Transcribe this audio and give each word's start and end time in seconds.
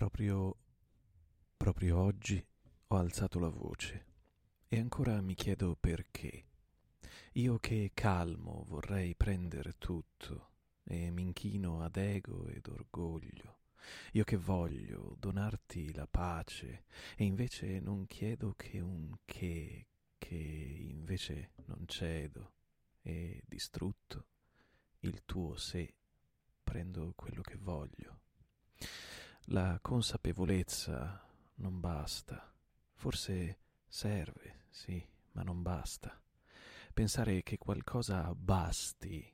Proprio, 0.00 0.56
proprio 1.58 1.98
oggi 1.98 2.42
ho 2.86 2.96
alzato 2.96 3.38
la 3.38 3.50
voce 3.50 4.06
e 4.66 4.78
ancora 4.78 5.20
mi 5.20 5.34
chiedo 5.34 5.76
perché. 5.78 6.46
Io 7.32 7.58
che 7.58 7.90
calmo 7.92 8.64
vorrei 8.66 9.14
prendere 9.14 9.74
tutto 9.76 10.52
e 10.84 11.10
mi 11.10 11.20
inchino 11.20 11.82
ad 11.82 11.98
ego 11.98 12.46
ed 12.46 12.66
orgoglio. 12.68 13.58
Io 14.12 14.24
che 14.24 14.38
voglio 14.38 15.16
donarti 15.18 15.92
la 15.92 16.06
pace 16.06 16.84
e 17.14 17.24
invece 17.24 17.78
non 17.78 18.06
chiedo 18.06 18.54
che 18.56 18.80
un 18.80 19.14
che, 19.26 19.86
che 20.16 20.34
invece 20.34 21.50
non 21.66 21.84
cedo 21.84 22.54
e 23.02 23.42
distrutto 23.46 24.28
il 25.00 25.26
tuo 25.26 25.56
sé 25.58 25.94
prendo 26.64 27.12
quello 27.14 27.42
che 27.42 27.58
voglio. 27.58 28.20
La 29.46 29.78
consapevolezza 29.82 31.20
non 31.56 31.80
basta, 31.80 32.54
forse 32.94 33.58
serve, 33.88 34.66
sì, 34.70 35.04
ma 35.32 35.42
non 35.42 35.62
basta. 35.62 36.20
Pensare 36.94 37.42
che 37.42 37.58
qualcosa 37.58 38.32
basti 38.34 39.28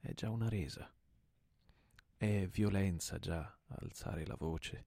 è 0.00 0.12
già 0.14 0.30
una 0.30 0.48
resa. 0.48 0.92
È 2.16 2.46
violenza 2.48 3.18
già 3.18 3.56
alzare 3.68 4.26
la 4.26 4.36
voce 4.36 4.86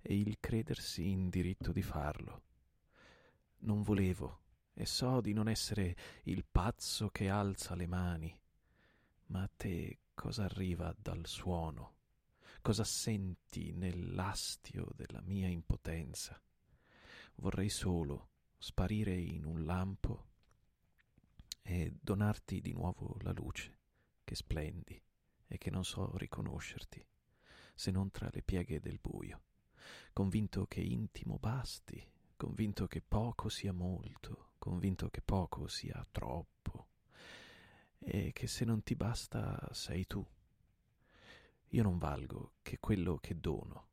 e 0.00 0.18
il 0.18 0.38
credersi 0.40 1.10
in 1.10 1.28
diritto 1.28 1.70
di 1.70 1.82
farlo. 1.82 2.42
Non 3.58 3.82
volevo 3.82 4.40
e 4.72 4.86
so 4.86 5.20
di 5.20 5.34
non 5.34 5.48
essere 5.48 5.94
il 6.24 6.44
pazzo 6.50 7.10
che 7.10 7.28
alza 7.28 7.74
le 7.74 7.86
mani, 7.86 8.40
ma 9.26 9.42
a 9.42 9.50
te 9.54 9.98
cosa 10.14 10.44
arriva 10.44 10.94
dal 10.98 11.26
suono? 11.26 12.00
Cosa 12.62 12.84
senti 12.84 13.72
nell'astio 13.72 14.92
della 14.94 15.20
mia 15.20 15.48
impotenza? 15.48 16.40
Vorrei 17.34 17.68
solo 17.68 18.28
sparire 18.56 19.16
in 19.16 19.44
un 19.44 19.64
lampo 19.64 20.28
e 21.60 21.92
donarti 22.00 22.60
di 22.60 22.72
nuovo 22.72 23.16
la 23.22 23.32
luce 23.32 23.80
che 24.22 24.36
splendi 24.36 25.02
e 25.48 25.58
che 25.58 25.70
non 25.70 25.84
so 25.84 26.16
riconoscerti, 26.16 27.04
se 27.74 27.90
non 27.90 28.12
tra 28.12 28.28
le 28.30 28.42
pieghe 28.42 28.78
del 28.78 29.00
buio, 29.00 29.42
convinto 30.12 30.66
che 30.68 30.80
intimo 30.80 31.38
basti, 31.40 32.00
convinto 32.36 32.86
che 32.86 33.02
poco 33.02 33.48
sia 33.48 33.72
molto, 33.72 34.52
convinto 34.58 35.10
che 35.10 35.20
poco 35.20 35.66
sia 35.66 36.06
troppo, 36.12 36.90
e 37.98 38.30
che 38.32 38.46
se 38.46 38.64
non 38.64 38.84
ti 38.84 38.94
basta 38.94 39.68
sei 39.72 40.06
tu. 40.06 40.24
Io 41.74 41.82
non 41.82 41.96
valgo 41.96 42.56
che 42.60 42.78
quello 42.78 43.16
che 43.16 43.40
dono, 43.40 43.88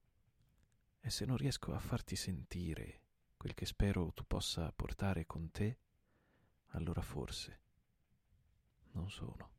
e 0.99 1.09
se 1.09 1.23
non 1.23 1.37
riesco 1.37 1.73
a 1.73 1.79
farti 1.79 2.17
sentire 2.17 3.03
quel 3.37 3.53
che 3.53 3.65
spero 3.65 4.11
tu 4.11 4.25
possa 4.27 4.69
portare 4.73 5.25
con 5.25 5.49
te, 5.49 5.79
allora 6.71 7.01
forse 7.01 7.61
non 8.91 9.09
sono. 9.09 9.58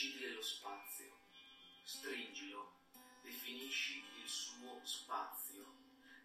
uccidile 0.00 0.32
lo 0.32 0.40
spazio, 0.40 1.14
stringilo, 1.82 2.72
definisci 3.20 4.02
il 4.22 4.26
suo 4.26 4.80
spazio, 4.82 5.74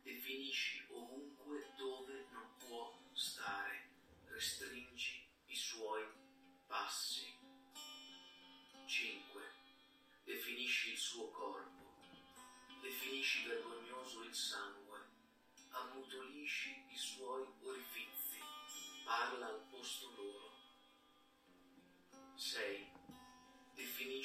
definisci 0.01 0.86
ovunque 0.92 1.74
dove 1.75 2.25
non 2.31 2.56
può 2.57 2.98
stare, 3.12 3.89
restringi 4.27 5.27
i 5.48 5.56
suoi 5.56 6.06
passi. 6.68 7.25
5. 8.86 9.42
Definisci 10.24 10.92
il 10.92 10.98
suo 10.98 11.30
corpo, 11.31 11.98
definisci 12.81 13.45
vergognoso 13.45 14.24
il 14.24 14.33
sangue, 14.33 15.00
ammutolisci 15.71 16.86
i 16.94 16.98
suoi 16.98 17.45
orifizi, 17.62 18.39
parla 19.04 19.48
al 19.48 19.68
posto 19.69 20.13
loro. 20.16 20.44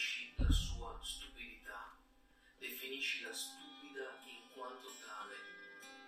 Definisci 0.00 0.34
la 0.38 0.50
sua 0.50 0.98
stupidità, 1.02 1.94
definisci 2.58 3.20
la 3.22 3.34
stupida 3.34 4.18
in 4.24 4.48
quanto 4.54 4.88
tale, 5.04 5.36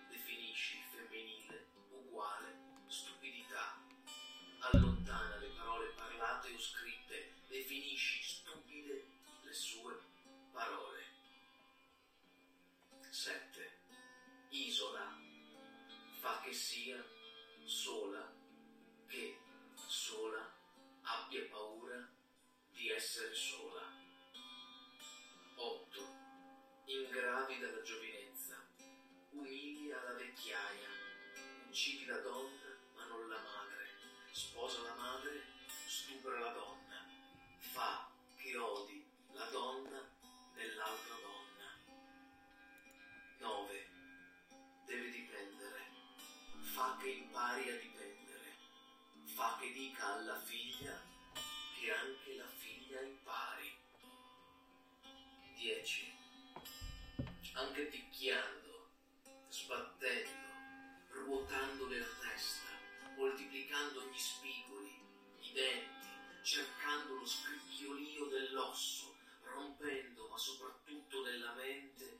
definisci 0.08 0.78
femminile 0.90 1.66
uguale 1.90 2.56
stupidità, 2.86 3.76
allontana 4.60 5.36
le 5.36 5.48
parole 5.48 5.92
parlate 5.94 6.54
o 6.54 6.58
scritte, 6.58 6.91
uccidi 31.82 32.04
la 32.04 32.18
donna 32.18 32.78
ma 32.94 33.04
non 33.06 33.28
la 33.28 33.40
madre, 33.42 33.88
sposa 34.30 34.82
la 34.82 34.94
madre, 34.94 35.42
stupra 35.88 36.38
la 36.38 36.52
donna, 36.52 37.04
fa 37.58 38.08
che 38.36 38.56
odi 38.56 39.04
la 39.32 39.46
donna 39.46 40.08
dell'altra 40.54 41.14
donna. 41.16 41.74
9. 43.38 43.88
Deve 44.86 45.10
dipendere, 45.10 45.80
fa 46.60 46.96
che 47.00 47.08
impari 47.08 47.68
a 47.68 47.76
dipendere, 47.76 48.56
fa 49.34 49.58
che 49.58 49.72
dica 49.72 50.14
alla 50.14 50.40
figlia 50.40 51.02
che 51.80 51.92
anche 51.92 52.36
la 52.36 52.46
figlia 52.46 53.00
impari. 53.00 53.76
10. 55.56 56.16
Anche 57.54 57.82
picchiando, 57.86 58.61
lo 67.22 67.28
scricchiolio 67.28 68.26
dell'osso, 68.26 69.14
rompendo, 69.54 70.26
ma 70.26 70.36
soprattutto 70.36 71.22
nella 71.22 71.52
mente, 71.54 72.18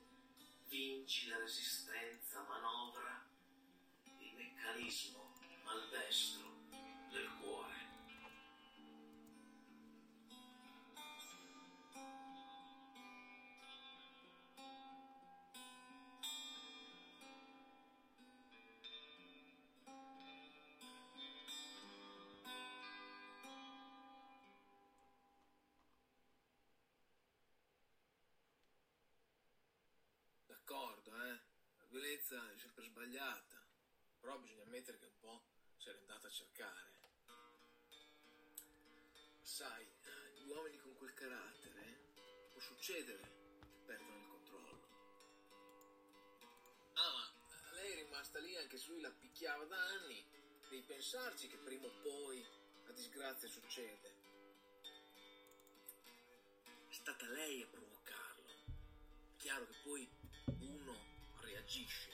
vinci 0.69 1.27
la 1.27 1.39
resistenza, 1.39 2.22
D'accordo, 30.73 31.15
eh? 31.23 31.39
La 31.77 31.85
violenza 31.91 32.51
è 32.51 32.57
sempre 32.57 32.85
sbagliata, 32.85 33.63
però 34.19 34.39
bisogna 34.39 34.63
ammettere 34.63 34.97
che 34.97 35.05
un 35.05 35.19
po' 35.21 35.45
si 35.77 35.91
era 35.91 35.99
andata 35.99 36.29
a 36.29 36.31
cercare. 36.31 36.91
Sai, 39.43 39.87
gli 40.39 40.49
uomini 40.49 40.79
con 40.79 40.97
quel 40.97 41.13
carattere 41.13 41.99
può 42.53 42.59
succedere 42.59 43.21
che 43.61 43.83
perdono 43.85 44.17
il 44.17 44.29
controllo. 44.29 44.89
Ah, 46.95 47.35
ma 47.49 47.73
lei 47.73 47.93
è 47.93 47.95
rimasta 47.97 48.39
lì 48.39 48.57
anche 48.57 48.79
se 48.79 48.89
lui 48.93 49.03
la 49.03 49.11
picchiava 49.11 49.65
da 49.67 49.77
anni. 49.77 50.25
Devi 50.71 50.83
pensarci 50.85 51.49
che 51.49 51.59
prima 51.59 51.87
o 51.87 52.01
poi 52.01 52.43
la 52.87 52.93
disgrazia 52.93 53.47
succede. 53.47 54.15
È 56.89 56.95
stata 56.95 57.27
lei 57.27 57.61
a 57.61 57.67
provocarlo. 57.67 58.49
È 58.49 59.37
chiaro 59.37 59.67
che 59.67 59.77
poi 59.83 60.21
uno 60.61 60.97
reagisce. 61.41 62.11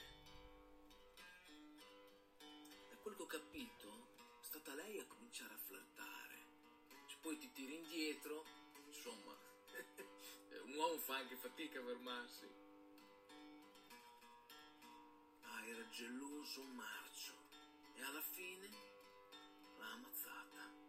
Da 2.89 2.97
quel 2.97 3.17
che 3.17 3.23
ho 3.23 3.27
capito, 3.27 4.07
è 4.41 4.45
stata 4.45 4.75
lei 4.75 4.99
a 4.99 5.07
cominciare 5.07 5.55
a 5.55 5.59
flirtare. 5.59 6.47
Se 7.07 7.17
poi 7.21 7.39
ti 7.39 7.51
tiri 7.53 7.77
indietro, 7.77 8.45
insomma, 8.87 9.37
un 10.65 10.75
uomo 10.75 10.99
fa 10.99 11.17
anche 11.17 11.37
fatica 11.37 11.81
a 11.81 11.85
fermarsi. 11.85 12.49
Ah, 15.43 15.67
era 15.67 15.89
geloso 15.89 16.63
marcio 16.63 17.35
e 17.95 18.03
alla 18.03 18.23
fine 18.23 18.69
l'ha 19.79 19.93
ammazzata. 19.93 20.87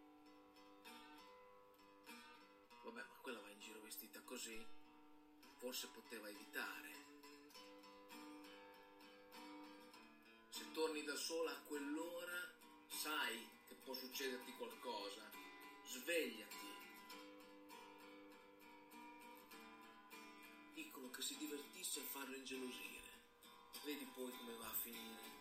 Vabbè, 2.84 3.02
ma 3.02 3.20
quella 3.22 3.40
va 3.40 3.50
in 3.50 3.60
giro 3.60 3.82
vestita 3.82 4.22
così, 4.22 4.66
forse 5.58 5.88
poteva 5.90 6.28
evitare. 6.30 6.99
Torni 10.80 11.04
da 11.04 11.16
sola 11.18 11.52
a 11.52 11.62
quell'ora, 11.64 12.56
sai 12.88 13.46
che 13.68 13.76
può 13.84 13.94
succederti 13.94 14.54
qualcosa. 14.54 15.30
Svegliati. 15.84 16.68
Dicono 20.74 21.10
che 21.10 21.22
si 21.22 21.36
divertisse 21.36 22.00
a 22.00 22.04
farlo 22.04 22.34
ingelosire. 22.34 23.10
Vedi 23.84 24.06
poi 24.06 24.32
come 24.32 24.56
va 24.56 24.70
a 24.70 24.74
finire. 24.74 25.38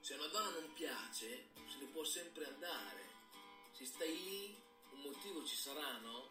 Se 0.00 0.14
una 0.16 0.26
donna 0.26 0.60
non 0.60 0.74
piace, 0.74 1.48
se 1.66 1.78
ne 1.78 1.86
può 1.86 2.04
sempre 2.04 2.44
andare. 2.44 3.08
Se 3.70 3.86
stai 3.86 4.22
lì, 4.22 4.54
un 4.90 5.00
motivo 5.00 5.46
ci 5.46 5.56
sarà, 5.56 5.96
no? 6.00 6.28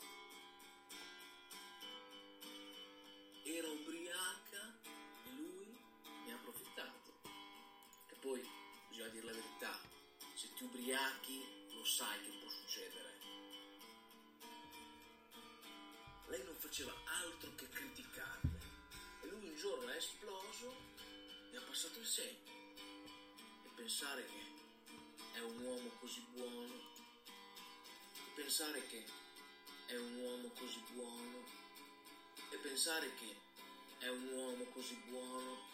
Era 3.45 3.67
ubriaca 3.67 4.58
poi, 8.29 8.47
bisogna 8.89 9.07
dire 9.07 9.25
la 9.25 9.31
verità, 9.31 9.79
se 10.35 10.53
ti 10.53 10.63
ubriachi 10.63 11.43
lo 11.73 11.83
sai 11.83 12.21
che 12.21 12.29
può 12.39 12.47
succedere. 12.47 13.17
Lei 16.27 16.43
non 16.43 16.55
faceva 16.57 16.93
altro 17.23 17.55
che 17.55 17.67
criticarlo 17.69 18.59
e 19.23 19.27
lui 19.29 19.47
un 19.47 19.55
giorno 19.55 19.89
è 19.89 19.95
esploso 19.95 20.75
e 21.51 21.57
ha 21.57 21.61
passato 21.61 21.97
il 21.97 22.05
segno. 22.05 22.37
E 23.65 23.69
pensare 23.75 24.23
che 24.23 24.43
è 25.33 25.39
un 25.39 25.63
uomo 25.63 25.89
così 25.99 26.23
buono, 26.31 26.75
e 27.25 28.31
pensare 28.35 28.85
che 28.85 29.05
è 29.87 29.97
un 29.97 30.15
uomo 30.17 30.49
così 30.49 30.83
buono, 30.91 31.45
e 32.51 32.57
pensare 32.57 33.11
che 33.15 33.35
è 33.97 34.07
un 34.07 34.27
uomo 34.27 34.65
così 34.65 34.95
buono, 35.07 35.67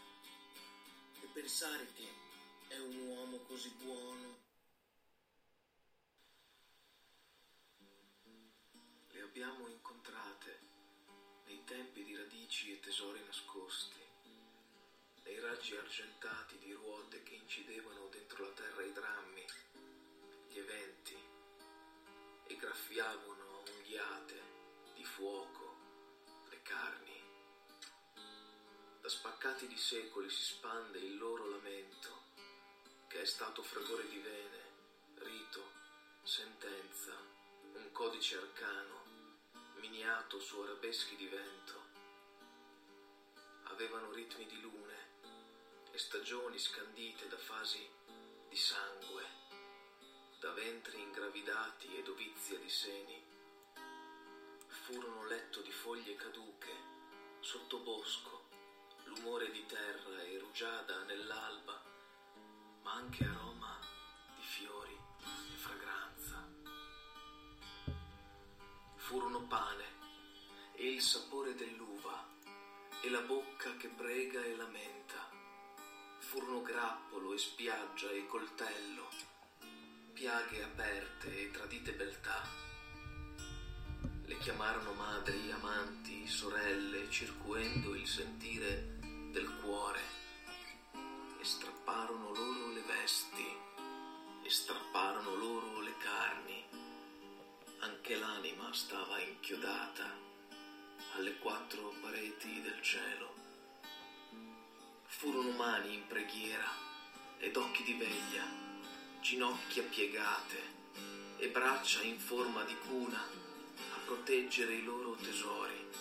e 1.22 1.26
pensare 1.34 1.92
che 1.94 2.25
è 2.68 2.78
un 2.78 3.08
uomo 3.08 3.38
così 3.40 3.70
buono. 3.82 4.44
Le 9.12 9.22
abbiamo 9.22 9.68
incontrate 9.68 10.60
nei 11.46 11.64
tempi 11.64 12.04
di 12.04 12.16
radici 12.16 12.72
e 12.74 12.80
tesori 12.80 13.24
nascosti, 13.24 14.04
nei 15.24 15.40
raggi 15.40 15.76
argentati 15.76 16.58
di 16.58 16.72
ruote 16.74 17.24
che 17.24 17.36
incidevano 17.36 18.08
dentro 18.08 18.46
la 18.46 18.54
terra 18.54 18.84
i 18.84 18.92
drammi, 18.92 19.46
gli 20.50 20.58
eventi, 20.58 21.18
e 22.48 22.56
graffiavano 22.56 23.44
a 23.44 23.70
unghiate 23.72 24.42
di 24.94 25.04
fuoco 25.04 25.76
le 26.50 26.62
carni. 26.62 27.24
Da 29.02 29.10
spaccati 29.10 29.68
di 29.68 29.78
secoli 29.78 30.30
si 30.30 30.44
spande 30.44 31.00
il 31.00 31.18
loro 31.18 31.50
lamento, 31.50 32.25
che 33.16 33.22
è 33.22 33.26
stato 33.26 33.64
fragore 33.64 34.06
di 34.10 34.20
vene, 34.20 34.60
rito, 35.20 35.72
sentenza, 36.22 37.14
un 37.76 37.90
codice 37.94 38.36
arcano, 38.36 39.04
miniato 39.76 40.38
su 40.42 40.60
arabeschi 40.60 41.16
di 41.16 41.26
vento. 41.28 41.82
Avevano 43.72 44.12
ritmi 44.12 44.46
di 44.48 44.60
lune 44.60 45.08
e 45.92 45.98
stagioni 45.98 46.60
scandite 46.60 47.30
da 47.30 47.38
fasi 47.38 47.90
di 48.50 48.58
sangue, 48.58 49.24
da 50.42 50.52
ventri 50.52 51.00
ingravidati 51.00 51.96
ed 51.96 52.10
ovizia 52.10 52.60
di 52.60 52.70
seni. 52.70 53.24
Furono 54.68 55.26
letto 55.28 55.62
di 55.62 55.72
foglie 55.72 56.16
caduche, 56.16 56.74
sottobosco, 57.40 58.50
l'umore 59.06 59.50
di 59.52 59.66
terra 59.68 60.22
e 60.22 60.38
rugiada 60.38 61.04
nell'alba, 61.04 61.75
anche 62.96 63.26
aroma 63.26 63.78
di 64.36 64.42
fiori 64.42 64.98
e 65.22 65.58
fragranza. 65.58 66.48
Furono 68.96 69.42
pane 69.48 69.84
e 70.76 70.94
il 70.94 71.02
sapore 71.02 71.56
dell'uva 71.56 72.26
e 73.02 73.10
la 73.10 73.20
bocca 73.20 73.76
che 73.76 73.90
prega 73.90 74.42
e 74.44 74.56
lamenta. 74.56 75.30
Furono 76.20 76.62
grappolo 76.62 77.34
e 77.34 77.38
spiaggia 77.38 78.10
e 78.12 78.26
coltello, 78.28 79.10
piaghe 80.14 80.64
aperte 80.64 81.48
e 81.48 81.52
tradite 81.52 81.92
beltà. 81.92 82.44
Le 84.26 84.38
chiamarono 84.38 84.94
madri, 84.94 85.52
amanti, 85.52 86.26
sorelle, 86.28 87.10
circuendo 87.10 87.94
il 87.94 88.08
sentire 88.08 88.98
del 89.32 89.54
cuore 89.62 90.24
e 91.40 91.44
strapparono 91.44 92.34
loro 92.34 92.65
le 93.06 93.12
vesti 93.12 93.58
e 94.42 94.50
strapparono 94.50 95.36
loro 95.36 95.80
le 95.82 95.96
carni. 96.00 96.64
Anche 97.82 98.16
l'anima 98.16 98.74
stava 98.74 99.20
inchiodata 99.20 100.12
alle 101.14 101.38
quattro 101.38 101.94
pareti 102.02 102.62
del 102.64 102.82
cielo. 102.82 103.34
Furono 105.06 105.52
mani 105.52 105.94
in 105.94 106.08
preghiera 106.08 106.68
ed 107.38 107.56
occhi 107.56 107.84
di 107.84 107.94
veglia, 107.94 108.44
ginocchia 109.22 109.84
piegate 109.84 110.74
e 111.38 111.48
braccia 111.50 112.02
in 112.02 112.18
forma 112.18 112.64
di 112.64 112.76
cuna 112.88 113.22
a 113.22 113.98
proteggere 114.04 114.74
i 114.74 114.84
loro 114.84 115.14
tesori. 115.14 115.92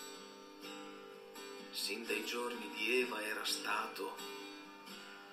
Sin 1.71 2.07
dai 2.07 2.25
giorni 2.25 2.71
di 2.75 3.01
Eva 3.01 3.23
era 3.23 3.45
stato 3.45 4.17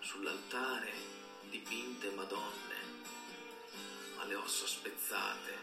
sull'altare 0.01 1.10
dipinte 1.51 2.09
Madonne, 2.11 2.75
ma 4.15 4.23
le 4.23 4.35
ossa 4.35 4.65
spezzate, 4.65 5.53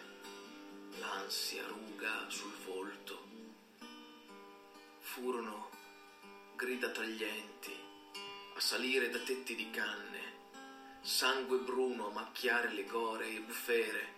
l'ansia 0.98 1.66
ruga 1.66 2.26
sul 2.28 2.52
volto. 2.66 3.26
Furono 4.98 5.70
grida 6.56 6.90
taglienti 6.90 7.74
a 8.54 8.60
salire 8.60 9.08
da 9.08 9.18
tetti 9.20 9.54
di 9.54 9.70
canne, 9.70 10.36
sangue 11.00 11.56
bruno 11.56 12.08
a 12.08 12.12
macchiare 12.12 12.70
le 12.72 12.84
gore 12.84 13.26
e 13.26 13.40
bufere 13.40 14.14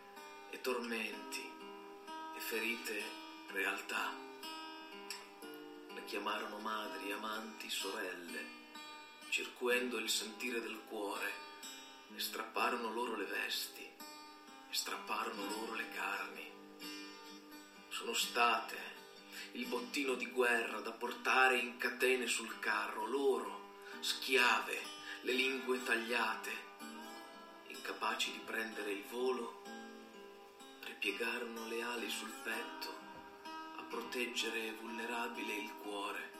e 0.50 0.60
tormenti 0.60 1.48
e 2.34 2.40
ferite 2.40 3.02
realtà. 3.52 4.12
Le 5.94 6.04
chiamarono 6.06 6.58
madri, 6.58 7.12
amanti, 7.12 7.70
sorelle, 7.70 8.44
circuendo 9.28 9.98
il 9.98 10.08
sentire 10.10 10.60
del 10.60 10.80
cuore, 10.88 11.49
e 12.14 12.18
strapparono 12.18 12.92
loro 12.92 13.16
le 13.16 13.24
vesti, 13.24 13.82
e 13.82 14.72
strapparono 14.72 15.44
loro 15.46 15.74
le 15.74 15.88
carni. 15.90 16.50
Sono 17.88 18.12
state 18.14 18.76
il 19.52 19.66
bottino 19.66 20.14
di 20.14 20.26
guerra 20.30 20.80
da 20.80 20.92
portare 20.92 21.58
in 21.58 21.76
catene 21.76 22.26
sul 22.26 22.58
carro, 22.60 23.06
loro, 23.06 23.78
schiave, 24.00 24.80
le 25.22 25.32
lingue 25.32 25.82
tagliate, 25.82 26.50
incapaci 27.66 28.32
di 28.32 28.38
prendere 28.38 28.92
il 28.92 29.04
volo, 29.10 29.62
ripiegarono 30.84 31.66
le 31.66 31.82
ali 31.82 32.10
sul 32.10 32.32
petto 32.42 32.98
a 33.76 33.82
proteggere 33.88 34.72
vulnerabile 34.80 35.54
il 35.54 35.72
cuore. 35.82 36.39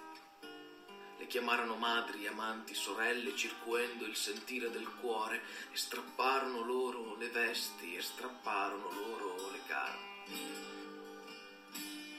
Le 1.21 1.27
chiamarono 1.27 1.77
madri, 1.77 2.27
amanti, 2.27 2.75
sorelle, 2.75 3.37
circuendo 3.37 4.07
il 4.07 4.17
sentire 4.17 4.71
del 4.71 4.89
cuore 5.01 5.43
e 5.71 5.77
strapparono 5.77 6.65
loro 6.65 7.15
le 7.17 7.29
vesti 7.29 7.95
e 7.95 8.01
strapparono 8.01 8.91
loro 8.91 9.51
le 9.51 9.61
carni. 9.67 10.55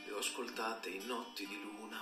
Le 0.05 0.11
ho 0.11 0.19
ascoltate 0.19 0.89
in 0.89 1.07
notti 1.07 1.47
di 1.47 1.59
luna, 1.59 1.99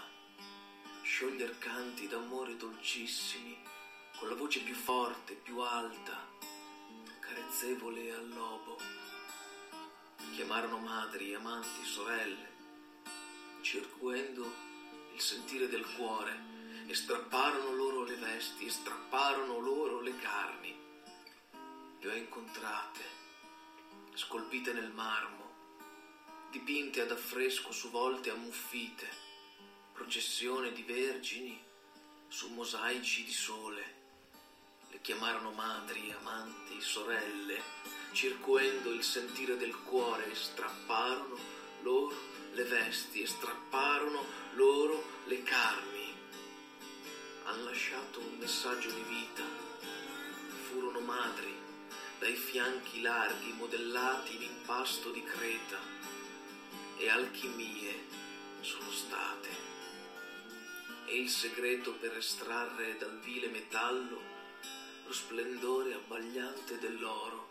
scioglier 1.01 1.57
canti 1.57 2.09
d'amore 2.09 2.57
dolcissimi, 2.57 3.57
con 4.17 4.27
la 4.27 4.35
voce 4.35 4.59
più 4.59 4.75
forte, 4.75 5.35
più 5.35 5.59
alta, 5.59 6.27
carezzevole 7.21 8.11
al 8.11 8.27
lobo. 8.27 8.77
Chiamarono 10.33 10.79
madri, 10.79 11.33
amanti, 11.33 11.85
sorelle, 11.85 12.51
circuendo 13.61 14.53
il 15.13 15.21
sentire 15.21 15.69
del 15.69 15.85
cuore 15.95 16.58
e 16.89 16.95
strapparono 16.95 17.75
loro 17.75 18.03
le 18.03 18.15
vesti 18.15 18.65
e 18.65 18.71
strapparono 18.71 19.59
loro 19.59 20.01
le 20.01 20.17
carni. 20.17 20.75
Le 21.99 22.09
ho 22.09 22.15
incontrate, 22.15 23.01
scolpite 24.15 24.73
nel 24.73 24.89
marmo, 24.89 25.53
dipinte 26.49 27.01
ad 27.01 27.11
affresco 27.11 27.71
su 27.71 27.91
volte 27.91 28.31
ammuffite, 28.31 29.07
processione 29.93 30.71
di 30.71 30.81
vergini 30.81 31.63
su 32.27 32.49
mosaici 32.53 33.23
di 33.23 33.33
sole. 33.33 33.97
Le 34.89 34.99
chiamarono 35.01 35.51
madri, 35.51 36.11
amanti, 36.11 36.81
sorelle, 36.81 37.61
circuendo 38.13 38.91
il 38.91 39.03
sentire 39.03 39.57
del 39.57 39.75
cuore 39.83 40.31
e 40.31 40.33
strapparono 40.33 41.37
loro 41.83 42.15
le 42.53 42.63
vesti 42.63 43.21
e 43.21 43.27
strapparono 43.27 44.25
loro 44.53 45.03
le 45.25 45.43
carni 45.43 45.98
hanno 47.49 47.63
lasciato 47.63 48.19
un 48.19 48.37
messaggio 48.37 48.91
di 48.91 49.01
vita. 49.07 49.43
Furono 50.67 50.99
madri, 50.99 51.51
dai 52.19 52.35
fianchi 52.35 53.01
larghi 53.01 53.51
modellati 53.53 54.35
in 54.35 54.43
impasto 54.43 55.09
di 55.09 55.23
creta, 55.23 55.79
e 56.97 57.09
alchimie 57.09 58.05
sono 58.61 58.91
state. 58.91 59.49
E 61.07 61.17
il 61.17 61.27
segreto 61.27 61.93
per 61.93 62.15
estrarre 62.17 62.97
dal 62.97 63.19
vile 63.19 63.47
metallo 63.47 64.21
lo 65.07 65.13
splendore 65.13 65.95
abbagliante 65.95 66.77
dell'oro. 66.77 67.47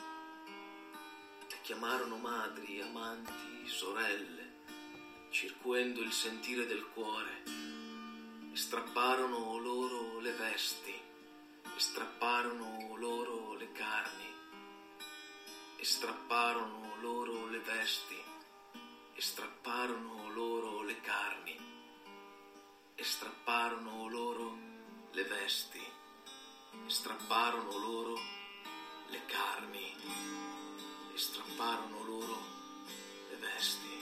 Le 1.49 1.57
chiamarono 1.62 2.19
madri, 2.19 2.81
amanti, 2.81 3.67
sorelle, 3.67 4.62
circuendo 5.31 6.02
il 6.02 6.12
sentire 6.12 6.67
del 6.67 6.87
cuore 6.95 7.88
strapparono 8.59 9.59
loro 9.59 10.19
le 10.19 10.33
vesti, 10.33 10.91
e 10.91 11.79
strapparono 11.79 12.97
loro 12.97 13.55
le 13.55 13.71
carni, 13.71 14.35
e 15.77 15.85
strapparono 15.85 16.97
loro 17.00 17.47
le 17.47 17.61
vesti, 17.61 18.21
e 19.15 19.21
strapparono 19.21 20.32
loro 20.32 20.82
le 20.82 21.00
carni, 21.00 21.56
e 22.97 23.04
strapparono 23.04 24.09
loro 24.09 24.59
le 25.13 25.23
vesti, 25.23 25.87
e 26.85 26.91
strapparono 26.91 27.78
loro 27.78 28.15
le 29.06 29.25
carni, 29.26 29.95
e 31.15 31.17
strapparono 31.17 32.02
loro 32.02 32.39
le 33.30 33.37
vesti, 33.37 33.98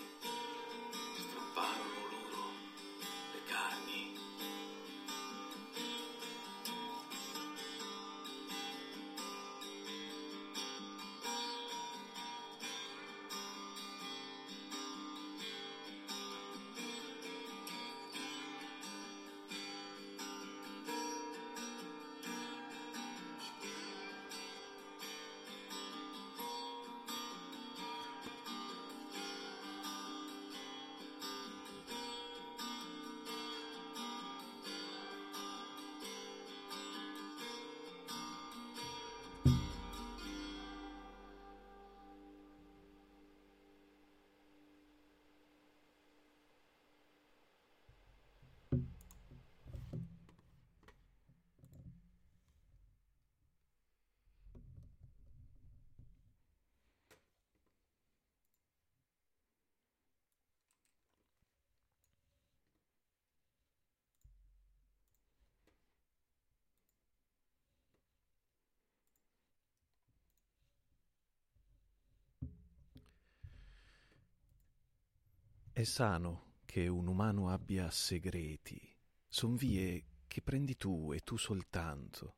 È 75.76 75.84
sano 75.84 76.60
che 76.64 76.88
un 76.88 77.06
umano 77.06 77.50
abbia 77.50 77.90
segreti, 77.90 78.80
son 79.28 79.56
vie 79.56 80.22
che 80.26 80.40
prendi 80.40 80.74
tu 80.78 81.12
e 81.12 81.20
tu 81.20 81.36
soltanto, 81.36 82.36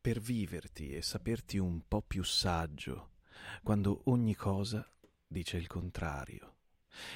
per 0.00 0.18
viverti 0.18 0.92
e 0.92 1.00
saperti 1.00 1.58
un 1.58 1.86
po' 1.86 2.02
più 2.02 2.24
saggio, 2.24 3.12
quando 3.62 4.00
ogni 4.06 4.34
cosa 4.34 4.84
dice 5.24 5.58
il 5.58 5.68
contrario. 5.68 6.56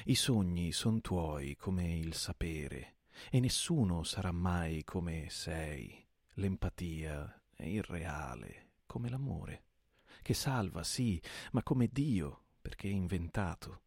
I 0.05 0.15
sogni 0.15 0.71
son 0.71 1.01
tuoi 1.01 1.57
come 1.57 1.97
il 1.97 2.13
sapere, 2.13 2.99
e 3.29 3.41
nessuno 3.41 4.03
sarà 4.03 4.31
mai 4.31 4.85
come 4.85 5.27
sei. 5.29 6.01
L'empatia 6.35 7.41
è 7.53 7.65
irreale, 7.65 8.69
come 8.85 9.09
l'amore, 9.09 9.63
che 10.21 10.33
salva, 10.33 10.81
sì, 10.83 11.21
ma 11.51 11.61
come 11.61 11.89
Dio, 11.91 12.43
perché 12.61 12.87
è 12.87 12.93
inventato. 12.93 13.81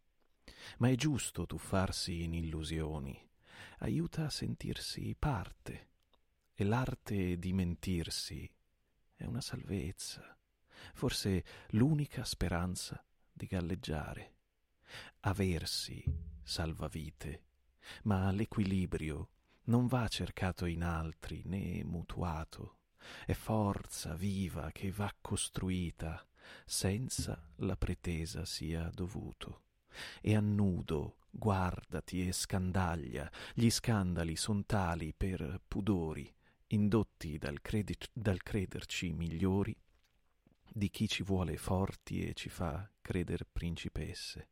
Ma 0.78 0.88
è 0.88 0.94
giusto 0.94 1.46
tuffarsi 1.46 2.22
in 2.22 2.34
illusioni, 2.34 3.28
aiuta 3.78 4.26
a 4.26 4.30
sentirsi 4.30 5.14
parte, 5.18 5.88
e 6.54 6.64
l'arte 6.64 7.38
di 7.38 7.52
mentirsi 7.52 8.50
è 9.14 9.24
una 9.24 9.40
salvezza, 9.40 10.36
forse 10.94 11.44
l'unica 11.70 12.24
speranza 12.24 13.02
di 13.32 13.46
galleggiare. 13.46 14.34
Aversi 15.20 16.02
salva 16.42 16.88
vite, 16.88 17.44
ma 18.04 18.30
l'equilibrio 18.30 19.30
non 19.64 19.86
va 19.86 20.08
cercato 20.08 20.66
in 20.66 20.82
altri 20.82 21.42
né 21.44 21.82
mutuato, 21.84 22.78
è 23.24 23.32
forza 23.32 24.14
viva 24.14 24.70
che 24.72 24.90
va 24.90 25.12
costruita 25.20 26.26
senza 26.64 27.50
la 27.56 27.76
pretesa 27.76 28.44
sia 28.44 28.90
dovuto. 28.92 29.62
E 30.20 30.34
a 30.34 30.40
nudo 30.40 31.16
guardati 31.30 32.26
e 32.26 32.32
scandaglia, 32.32 33.30
gli 33.54 33.70
scandali 33.70 34.36
son 34.36 34.66
tali 34.66 35.14
per 35.14 35.60
pudori, 35.66 36.32
indotti 36.68 37.38
dal, 37.38 37.60
credi- 37.60 37.96
dal 38.12 38.42
crederci 38.42 39.12
migliori, 39.12 39.76
di 40.72 40.90
chi 40.90 41.08
ci 41.08 41.22
vuole 41.22 41.56
forti 41.56 42.26
e 42.26 42.34
ci 42.34 42.48
fa 42.48 42.88
creder 43.00 43.46
principesse. 43.50 44.48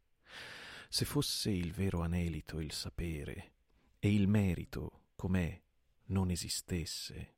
Se 0.88 1.04
fosse 1.04 1.50
il 1.50 1.72
vero 1.72 2.00
anelito 2.00 2.60
il 2.60 2.72
sapere, 2.72 3.52
e 3.98 4.12
il 4.12 4.28
merito, 4.28 5.02
com'è, 5.16 5.60
non 6.06 6.30
esistesse, 6.30 7.34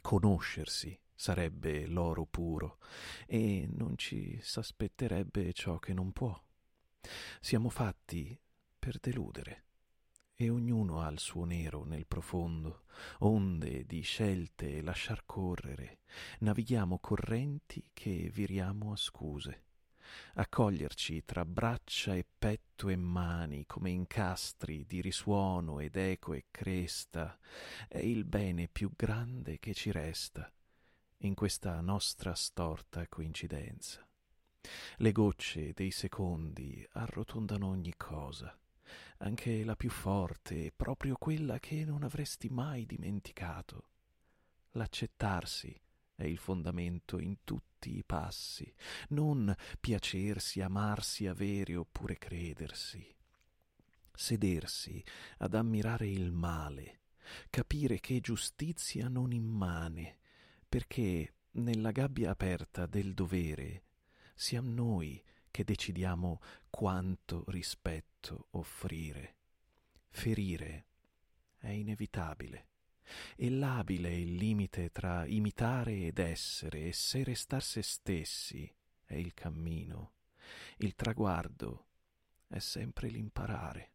conoscersi 0.00 0.98
sarebbe 1.14 1.86
l'oro 1.86 2.26
puro, 2.26 2.78
e 3.26 3.66
non 3.70 3.96
ci 3.96 4.38
s'aspetterebbe 4.40 5.52
ciò 5.52 5.78
che 5.78 5.94
non 5.94 6.12
può. 6.12 6.45
Siamo 7.40 7.68
fatti 7.68 8.38
per 8.78 8.98
deludere, 8.98 9.64
e 10.34 10.50
ognuno 10.50 11.00
ha 11.00 11.08
il 11.08 11.18
suo 11.18 11.44
nero 11.44 11.84
nel 11.84 12.06
profondo, 12.06 12.84
onde 13.20 13.84
di 13.86 14.02
scelte 14.02 14.82
lasciar 14.82 15.24
correre, 15.24 16.00
navighiamo 16.40 16.98
correnti 16.98 17.90
che 17.92 18.30
viriamo 18.32 18.92
a 18.92 18.96
scuse 18.96 19.64
accoglierci 20.34 21.24
tra 21.24 21.44
braccia 21.44 22.14
e 22.14 22.24
petto 22.38 22.88
e 22.88 22.96
mani 22.96 23.66
come 23.66 23.90
incastri 23.90 24.84
di 24.86 25.00
risuono 25.00 25.80
ed 25.80 25.96
eco 25.96 26.34
e 26.34 26.46
cresta 26.50 27.38
è 27.88 27.98
il 27.98 28.24
bene 28.24 28.68
più 28.68 28.90
grande 28.94 29.58
che 29.58 29.74
ci 29.74 29.90
resta 29.90 30.50
in 31.20 31.34
questa 31.34 31.80
nostra 31.80 32.34
storta 32.34 33.06
coincidenza. 33.08 34.05
Le 34.96 35.12
gocce 35.12 35.72
dei 35.72 35.90
secondi 35.90 36.86
arrotondano 36.92 37.68
ogni 37.68 37.94
cosa, 37.96 38.56
anche 39.18 39.64
la 39.64 39.76
più 39.76 39.90
forte, 39.90 40.72
proprio 40.74 41.16
quella 41.16 41.58
che 41.58 41.84
non 41.84 42.02
avresti 42.02 42.48
mai 42.48 42.86
dimenticato. 42.86 43.90
L'accettarsi 44.72 45.78
è 46.14 46.24
il 46.24 46.38
fondamento 46.38 47.18
in 47.18 47.38
tutti 47.44 47.96
i 47.96 48.04
passi, 48.04 48.72
non 49.08 49.54
piacersi, 49.78 50.60
amarsi, 50.60 51.26
avere 51.26 51.76
oppure 51.76 52.16
credersi. 52.16 53.14
Sedersi 54.12 55.04
ad 55.38 55.54
ammirare 55.54 56.08
il 56.08 56.32
male, 56.32 57.00
capire 57.50 58.00
che 58.00 58.20
giustizia 58.20 59.08
non 59.08 59.32
immane, 59.32 60.18
perché 60.68 61.34
nella 61.52 61.90
gabbia 61.90 62.30
aperta 62.30 62.86
del 62.86 63.12
dovere 63.14 63.84
siamo 64.36 64.70
noi 64.70 65.20
che 65.50 65.64
decidiamo 65.64 66.40
quanto 66.70 67.44
rispetto 67.48 68.48
offrire. 68.50 69.34
Ferire 70.10 70.86
è 71.56 71.70
inevitabile 71.70 72.68
e 73.34 73.50
labile 73.50 74.14
il 74.14 74.34
limite 74.34 74.90
tra 74.90 75.24
imitare 75.24 76.06
ed 76.06 76.18
essere, 76.18 76.86
e 76.86 76.92
se 76.92 77.24
restar 77.24 77.62
se 77.62 77.82
stessi 77.82 78.70
è 79.04 79.14
il 79.14 79.32
cammino. 79.32 80.12
Il 80.78 80.94
traguardo 80.94 81.86
è 82.46 82.58
sempre 82.58 83.08
l'imparare. 83.08 83.92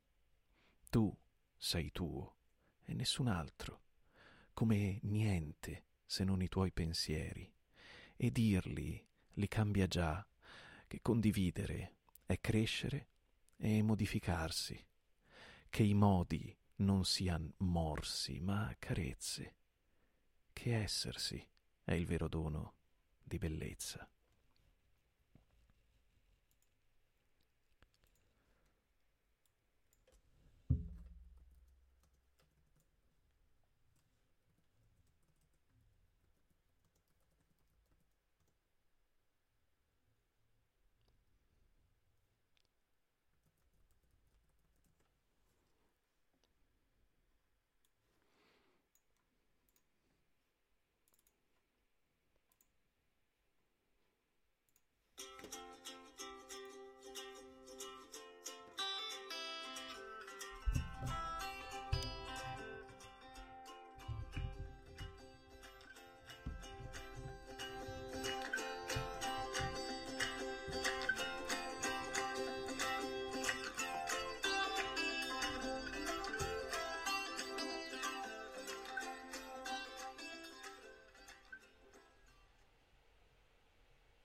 Tu 0.90 1.16
sei 1.56 1.92
tuo 1.92 2.38
e 2.86 2.94
nessun 2.94 3.28
altro, 3.28 3.84
come 4.54 5.00
niente 5.04 5.86
se 6.06 6.24
non 6.24 6.42
i 6.42 6.50
tuoi 6.50 6.72
pensieri, 6.72 7.54
e 8.16 8.32
dirli 8.32 9.06
li 9.36 9.48
cambia 9.48 9.88
già, 9.88 10.26
che 10.92 11.00
condividere 11.02 11.94
è 12.26 12.42
crescere 12.42 13.08
e 13.56 13.82
modificarsi, 13.82 14.78
che 15.70 15.84
i 15.84 15.94
modi 15.94 16.54
non 16.80 17.06
sian 17.06 17.50
morsi, 17.60 18.42
ma 18.42 18.76
carezze, 18.78 19.56
che 20.52 20.76
essersi 20.76 21.48
è 21.86 21.94
il 21.94 22.06
vero 22.06 22.28
dono 22.28 22.74
di 23.24 23.38
bellezza. 23.38 24.06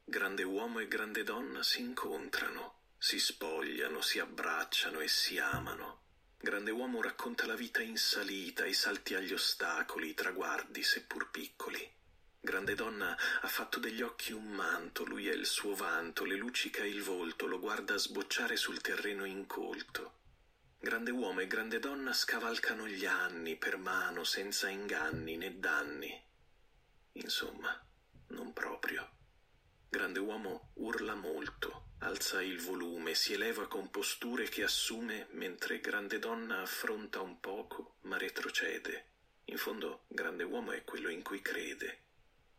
Grande 0.09 0.45
uomo 0.45 0.79
e 0.79 0.87
grande 0.87 1.25
donna 1.25 1.65
si 1.65 1.81
incontrano, 1.81 2.83
si 2.97 3.19
spogliano, 3.19 4.01
si 4.01 4.21
abbracciano 4.21 5.01
e 5.01 5.09
si 5.09 5.37
amano. 5.37 6.03
Grande 6.39 6.71
uomo 6.71 7.03
racconta 7.03 7.45
la 7.45 7.57
vita 7.57 7.83
in 7.83 7.97
salita, 7.97 8.65
i 8.67 8.73
salti 8.73 9.17
agli 9.17 9.33
ostacoli, 9.33 10.11
i 10.11 10.15
traguardi, 10.15 10.85
seppur 10.85 11.29
piccoli. 11.33 11.93
Grande 12.39 12.77
donna 12.77 13.17
ha 13.41 13.49
fatto 13.49 13.81
degli 13.81 14.01
occhi 14.01 14.33
un 14.33 14.47
manto, 14.47 15.05
lui 15.05 15.27
è 15.27 15.33
il 15.33 15.45
suo 15.45 15.75
vanto, 15.75 16.25
le 16.25 16.37
luccica 16.37 16.85
il 16.85 17.03
volto, 17.03 17.49
lo 17.49 17.59
guarda 17.59 17.97
sbocciare 17.97 18.57
sul 18.57 18.81
terreno 18.81 19.25
incolto. 19.25 20.21
Grande 20.79 21.11
uomo 21.11 21.41
e 21.41 21.49
grande 21.49 21.81
donna 21.81 22.13
scavalcano 22.13 22.87
gli 22.87 23.07
anni 23.07 23.57
per 23.57 23.77
mano, 23.77 24.23
senza 24.23 24.69
inganni 24.69 25.37
né 25.37 25.59
danni. 25.59 26.23
Insomma, 27.15 27.77
non 28.29 28.53
proprio. 28.53 29.16
Grande 29.89 30.19
uomo 30.19 30.73
urla 30.75 31.15
molto, 31.15 31.91
alza 32.01 32.43
il 32.43 32.61
volume, 32.61 33.15
si 33.15 33.33
eleva 33.33 33.69
con 33.69 33.89
posture 33.91 34.49
che 34.49 34.65
assume 34.65 35.29
mentre 35.31 35.81
grande 35.81 36.19
donna 36.19 36.61
affronta 36.61 37.21
un 37.21 37.39
poco 37.41 37.97
ma 38.03 38.19
retrocede. 38.19 39.13
In 39.45 39.57
fondo, 39.59 40.05
grande 40.09 40.43
uomo 40.43 40.73
è 40.73 40.83
quello 40.83 41.09
in 41.09 41.23
cui 41.23 41.41
crede. 41.41 42.03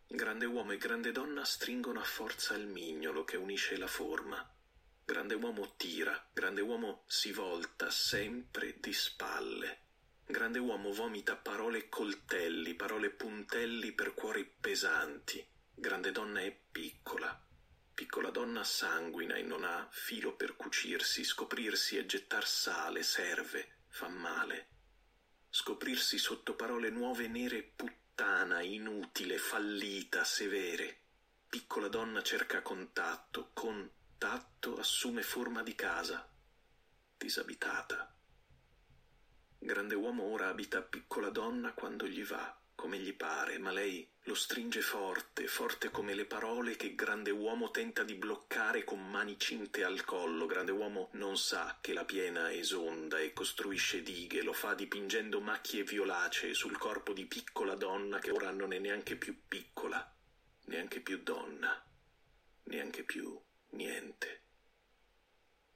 Grande 0.07 0.45
uomo 0.45 0.71
e 0.71 0.77
grande 0.77 1.11
donna 1.11 1.43
stringono 1.43 1.99
a 1.99 2.05
forza 2.05 2.55
il 2.55 2.65
mignolo 2.65 3.25
che 3.25 3.35
unisce 3.35 3.77
la 3.77 3.87
forma. 3.87 4.49
grande 5.03 5.35
uomo 5.35 5.75
tira, 5.75 6.29
grande 6.33 6.61
uomo 6.61 7.03
si 7.07 7.33
volta 7.33 7.89
sempre 7.89 8.77
di 8.79 8.93
spalle. 8.93 9.81
Grande 10.25 10.59
uomo 10.59 10.93
vomita 10.93 11.35
parole 11.35 11.89
coltelli, 11.89 12.73
parole 12.73 13.09
puntelli 13.09 13.91
per 13.91 14.13
cuori 14.13 14.45
pesanti. 14.45 15.45
Grande 15.79 16.11
donna 16.11 16.41
è 16.41 16.51
piccola. 16.71 17.39
Piccola 17.93 18.31
donna 18.31 18.63
sanguina 18.63 19.35
e 19.35 19.43
non 19.43 19.63
ha 19.63 19.87
filo 19.91 20.35
per 20.35 20.55
cucirsi, 20.55 21.23
scoprirsi 21.23 21.97
e 21.97 22.07
gettar 22.07 22.47
sale, 22.47 23.03
serve, 23.03 23.81
fa 23.87 24.07
male. 24.07 24.69
Scoprirsi 25.51 26.17
sotto 26.17 26.55
parole 26.55 26.89
nuove 26.89 27.27
nere 27.27 27.61
puttana, 27.61 28.61
inutile, 28.61 29.37
fallita, 29.37 30.23
severe. 30.23 30.97
Piccola 31.47 31.89
donna 31.89 32.23
cerca 32.23 32.63
contatto, 32.63 33.51
contatto 33.53 34.79
assume 34.79 35.21
forma 35.21 35.61
di 35.61 35.75
casa, 35.75 36.27
disabitata. 37.15 38.15
Grande 39.59 39.93
uomo 39.93 40.23
ora 40.23 40.47
abita 40.47 40.81
piccola 40.81 41.29
donna 41.29 41.73
quando 41.73 42.07
gli 42.07 42.25
va, 42.25 42.59
come 42.77 42.99
gli 42.99 43.13
pare, 43.15 43.57
ma 43.57 43.71
lei 43.71 44.07
lo 44.25 44.35
stringe 44.35 44.81
forte, 44.81 45.47
forte 45.47 45.89
come 45.89 46.13
le 46.13 46.25
parole 46.25 46.75
che 46.75 46.93
grande 46.93 47.31
uomo 47.31 47.71
tenta 47.71 48.03
di 48.03 48.13
bloccare 48.13 48.83
con 48.83 49.03
mani 49.09 49.39
cinte 49.39 49.83
al 49.83 50.05
collo. 50.05 50.45
Grande 50.45 50.71
uomo 50.71 51.09
non 51.13 51.37
sa 51.37 51.79
che 51.81 51.91
la 51.91 52.05
piena 52.05 52.53
esonda 52.53 53.17
e 53.17 53.33
costruisce 53.33 54.03
dighe, 54.03 54.43
lo 54.43 54.53
fa 54.53 54.75
dipingendo 54.75 55.41
macchie 55.41 55.83
violacee 55.83 56.53
sul 56.53 56.77
corpo 56.77 57.13
di 57.13 57.25
piccola 57.25 57.73
donna 57.73 58.19
che 58.19 58.29
ora 58.29 58.51
non 58.51 58.71
è 58.71 58.77
neanche 58.77 59.15
più 59.15 59.35
piccola, 59.47 60.15
neanche 60.65 60.99
più 60.99 61.23
donna, 61.23 61.83
neanche 62.65 63.03
più 63.03 63.41
niente. 63.71 64.41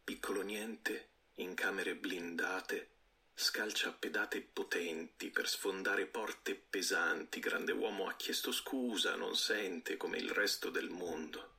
Piccolo 0.03 0.43
niente 0.43 1.09
in 1.35 1.55
camere 1.55 1.95
blindate 1.95 2.90
scalcia 3.41 3.91
pedate 3.91 4.39
potenti 4.39 5.31
per 5.31 5.49
sfondare 5.49 6.05
porte 6.05 6.53
pesanti. 6.53 7.39
Grande 7.39 7.71
uomo 7.71 8.07
ha 8.07 8.13
chiesto 8.13 8.51
scusa, 8.51 9.15
non 9.15 9.35
sente 9.35 9.97
come 9.97 10.19
il 10.19 10.29
resto 10.29 10.69
del 10.69 10.91
mondo. 10.91 11.55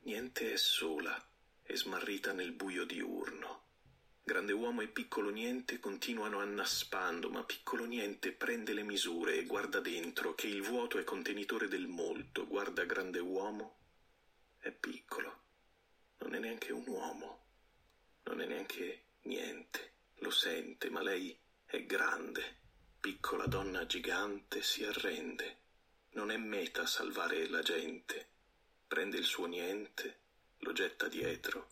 Niente 0.00 0.52
è 0.52 0.56
sola 0.56 1.18
e 1.62 1.76
smarrita 1.76 2.32
nel 2.32 2.52
buio 2.52 2.84
diurno. 2.84 3.62
Grande 4.22 4.52
uomo 4.52 4.82
e 4.82 4.88
piccolo 4.88 5.30
niente 5.30 5.80
continuano 5.80 6.40
annaspando, 6.40 7.30
ma 7.30 7.42
piccolo 7.42 7.86
niente 7.86 8.32
prende 8.32 8.74
le 8.74 8.82
misure 8.82 9.36
e 9.36 9.46
guarda 9.46 9.80
dentro 9.80 10.34
che 10.34 10.46
il 10.46 10.60
vuoto 10.60 10.98
è 10.98 11.04
contenitore 11.04 11.68
del 11.68 11.86
molto. 11.86 12.46
Guarda 12.46 12.84
grande 12.84 13.18
uomo, 13.18 13.78
è 14.58 14.70
piccolo. 14.70 15.40
Non 16.18 16.34
è 16.34 16.38
neanche 16.38 16.70
un 16.70 16.86
uomo. 16.86 17.46
Non 18.24 18.42
è 18.42 18.46
neanche 18.46 19.04
niente 19.22 19.96
lo 20.18 20.30
sente, 20.30 20.90
ma 20.90 21.02
lei 21.02 21.38
è 21.64 21.84
grande. 21.84 22.56
Piccola 23.00 23.46
donna 23.46 23.86
gigante 23.86 24.62
si 24.62 24.84
arrende. 24.84 25.56
Non 26.10 26.30
è 26.30 26.36
meta 26.36 26.86
salvare 26.86 27.48
la 27.48 27.62
gente. 27.62 28.28
Prende 28.86 29.18
il 29.18 29.24
suo 29.24 29.46
niente, 29.46 30.20
lo 30.58 30.72
getta 30.72 31.08
dietro. 31.08 31.68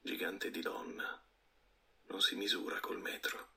Gigante 0.00 0.50
di 0.50 0.60
donna. 0.60 1.22
Non 2.06 2.20
si 2.20 2.34
misura 2.34 2.80
col 2.80 3.00
metro. 3.00 3.48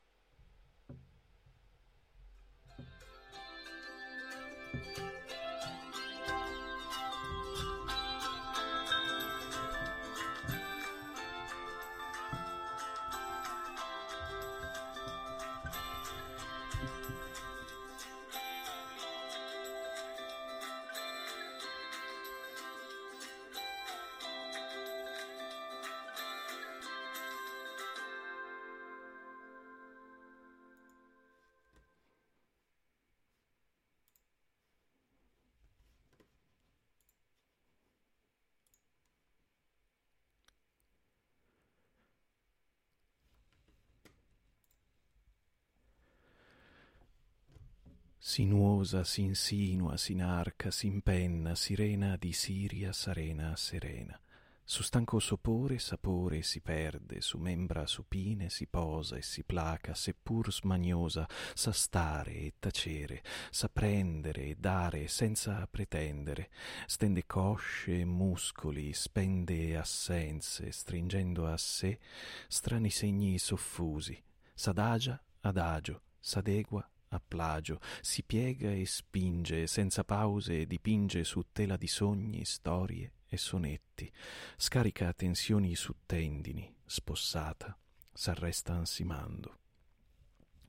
Sinuosa, 48.25 49.03
si 49.03 49.23
insinua, 49.23 49.97
si 49.97 50.13
inarca, 50.13 50.71
si 50.71 50.88
impenna, 50.88 51.55
sirena 51.55 52.15
di 52.15 52.31
Siria, 52.31 52.93
sarena, 52.93 53.53
serena. 53.57 54.17
Su 54.63 54.81
stanco 54.81 55.19
sopore, 55.19 55.77
sapore 55.77 56.41
si 56.41 56.62
perde, 56.62 57.19
su 57.19 57.38
membra 57.38 57.86
supine 57.86 58.49
si 58.49 58.65
posa 58.65 59.17
e 59.17 59.21
si 59.21 59.43
placa, 59.43 59.93
seppur 59.93 60.53
smaniosa, 60.53 61.27
sa 61.53 61.73
stare 61.73 62.31
e 62.31 62.53
tacere, 62.59 63.23
sa 63.51 63.67
prendere 63.67 64.43
e 64.45 64.55
dare 64.57 65.09
senza 65.09 65.67
pretendere, 65.69 66.49
stende 66.86 67.25
cosce 67.25 67.99
e 67.99 68.05
muscoli, 68.05 68.93
spende 68.93 69.75
assenze, 69.75 70.71
stringendo 70.71 71.45
a 71.45 71.57
sé 71.57 71.99
strani 72.47 72.89
segni 72.89 73.38
soffusi, 73.38 74.17
s'adagia 74.53 75.21
adagio, 75.41 76.03
s'adegua 76.21 76.88
a 77.15 77.21
plagio, 77.26 77.80
si 78.02 78.23
piega 78.23 78.71
e 78.71 78.86
spinge, 78.86 79.67
senza 79.67 80.04
pause 80.04 80.65
dipinge 80.65 81.23
su 81.23 81.43
tela 81.52 81.78
di 81.78 81.88
sogni, 81.88 82.45
storie 82.45 83.12
e 83.28 83.38
sonetti, 83.38 84.12
scarica 84.58 85.12
tensioni 85.13 85.76
su 85.76 85.93
tendini, 86.06 86.71
spossata, 86.86 87.78
s'arresta 88.13 88.73
ansimando. 88.73 89.58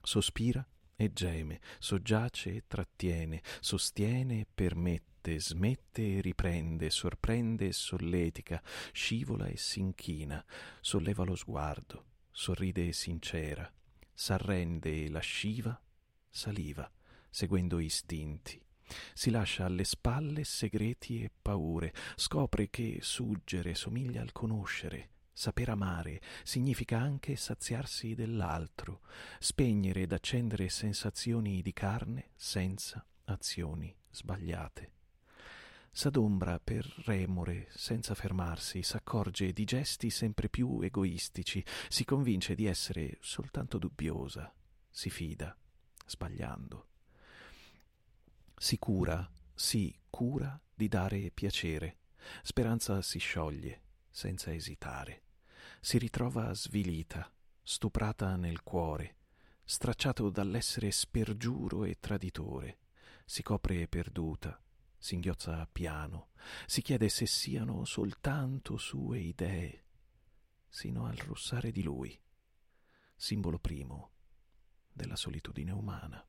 Sospira 0.03 0.67
e 0.97 1.13
geme, 1.13 1.61
soggiace 1.79 2.55
e 2.55 2.65
trattiene, 2.67 3.43
sostiene 3.61 4.41
e 4.41 4.47
permette, 4.53 5.39
smette 5.41 6.17
e 6.17 6.21
riprende, 6.21 6.91
sorprende 6.91 7.67
e 7.69 7.73
solletica, 7.73 8.63
scivola 8.93 9.47
e 9.47 9.57
s'inchina, 9.57 10.45
solleva 10.81 11.25
lo 11.25 11.35
sguardo, 11.35 12.05
sorride 12.31 12.89
e 12.89 12.93
sincera, 12.93 13.71
s'arrende 14.13 15.05
e 15.05 15.11
lasciva 15.11 15.79
saliva, 16.35 16.91
seguendo 17.31 17.79
istinti. 17.79 18.61
Si 19.15 19.31
lascia 19.31 19.65
alle 19.65 19.85
spalle 19.85 20.43
segreti 20.43 21.23
e 21.23 21.31
paure, 21.31 21.95
scopre 22.17 22.69
che 22.69 22.99
suggere 23.01 23.75
somiglia 23.75 24.21
al 24.21 24.33
conoscere, 24.33 25.11
Saper 25.37 25.71
amare 25.71 26.21
significa 26.45 27.01
anche 27.01 27.35
saziarsi 27.35 28.15
dell'altro, 28.15 29.01
spegnere 29.41 30.03
ed 30.03 30.13
accendere 30.13 30.69
sensazioni 30.69 31.61
di 31.61 31.73
carne 31.73 32.31
senza 32.37 33.05
azioni 33.25 33.93
sbagliate. 34.13 34.93
S'adombra 35.91 36.61
per 36.61 36.87
remore, 37.05 37.67
senza 37.71 38.15
fermarsi, 38.15 38.85
s'accorge 38.85 39.53
di 39.53 39.65
gesti 39.65 40.09
sempre 40.09 40.49
più 40.49 40.81
egoistici, 40.81 41.65
si 41.89 42.05
convince 42.05 42.55
di 42.55 42.67
essere 42.67 43.19
soltanto 43.21 43.79
dubbiosa, 43.79 44.53
si 44.89 45.11
fida, 45.11 45.57
sbagliando. 46.05 46.89
Si 48.57 48.79
cura, 48.79 49.31
si 49.55 49.97
cura 50.09 50.61
di 50.75 50.89
dare 50.89 51.31
piacere. 51.31 51.99
Speranza 52.43 53.03
si 53.03 53.19
scioglie, 53.19 53.83
senza 54.11 54.53
esitare. 54.53 55.23
Si 55.81 55.99
ritrova 55.99 56.55
svilita, 56.55 57.31
stuprata 57.63 58.37
nel 58.37 58.63
cuore, 58.63 59.17
stracciato 59.65 60.31
dall'essere 60.31 60.91
spergiuro 60.91 61.85
e 61.85 61.99
traditore. 62.01 62.79
Si 63.25 63.43
copre 63.43 63.89
perduta, 63.89 64.61
singhiozza 64.97 65.67
piano, 65.71 66.31
si 66.67 66.81
chiede 66.83 67.09
se 67.09 67.27
siano 67.27 67.85
soltanto 67.85 68.77
sue 68.77 69.21
idee, 69.21 69.85
sino 70.69 71.07
al 71.07 71.17
russare 71.17 71.71
di 71.71 71.83
lui, 71.83 72.19
simbolo 73.15 73.59
primo 73.59 74.14
della 74.95 75.17
solitudine 75.17 75.73
umana. 75.73 76.25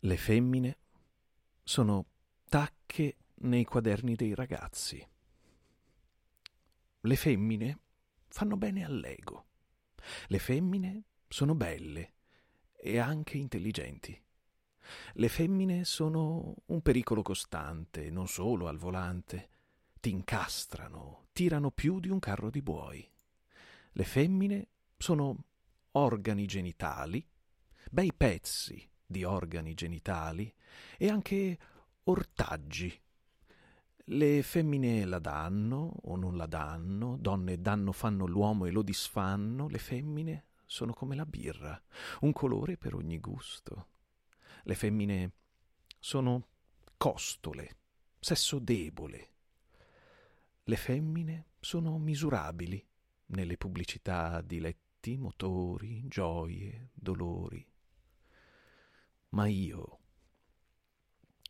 Le 0.00 0.16
femmine 0.18 0.78
sono 1.62 2.04
tacche 2.46 3.16
nei 3.36 3.64
quaderni 3.64 4.16
dei 4.16 4.34
ragazzi. 4.34 5.08
Le 7.00 7.16
femmine 7.16 7.78
fanno 8.28 8.56
bene 8.56 8.84
all'ego. 8.84 9.46
Le 10.26 10.38
femmine 10.38 11.04
sono 11.26 11.54
belle 11.54 12.12
e 12.72 12.98
anche 12.98 13.38
intelligenti. 13.38 14.23
Le 15.14 15.28
femmine 15.28 15.84
sono 15.84 16.54
un 16.66 16.80
pericolo 16.80 17.22
costante, 17.22 18.10
non 18.10 18.28
solo 18.28 18.68
al 18.68 18.78
volante. 18.78 19.48
Ti 20.00 20.10
incastrano, 20.10 21.26
tirano 21.32 21.70
più 21.70 22.00
di 22.00 22.08
un 22.08 22.18
carro 22.18 22.50
di 22.50 22.62
buoi. 22.62 23.08
Le 23.92 24.04
femmine 24.04 24.68
sono 24.98 25.44
organi 25.92 26.46
genitali, 26.46 27.26
bei 27.90 28.12
pezzi 28.12 28.90
di 29.06 29.24
organi 29.24 29.74
genitali 29.74 30.52
e 30.98 31.08
anche 31.08 31.58
ortaggi. 32.04 33.00
Le 34.08 34.42
femmine 34.42 35.04
la 35.06 35.18
danno 35.18 36.00
o 36.02 36.16
non 36.16 36.36
la 36.36 36.46
danno, 36.46 37.16
donne 37.18 37.60
danno 37.60 37.92
fanno 37.92 38.26
l'uomo 38.26 38.66
e 38.66 38.70
lo 38.70 38.82
disfanno, 38.82 39.68
le 39.68 39.78
femmine 39.78 40.44
sono 40.66 40.92
come 40.92 41.14
la 41.14 41.24
birra, 41.24 41.80
un 42.20 42.32
colore 42.32 42.76
per 42.76 42.94
ogni 42.94 43.18
gusto. 43.18 43.86
Le 44.66 44.74
femmine 44.74 45.32
sono 45.98 46.48
costole, 46.96 47.76
sesso 48.18 48.58
debole. 48.58 49.32
Le 50.64 50.76
femmine 50.76 51.48
sono 51.60 51.98
misurabili 51.98 52.82
nelle 53.26 53.58
pubblicità 53.58 54.40
di 54.40 54.60
letti, 54.60 55.18
motori, 55.18 56.08
gioie, 56.08 56.88
dolori. 56.94 57.66
Ma 59.30 59.46
io 59.48 59.98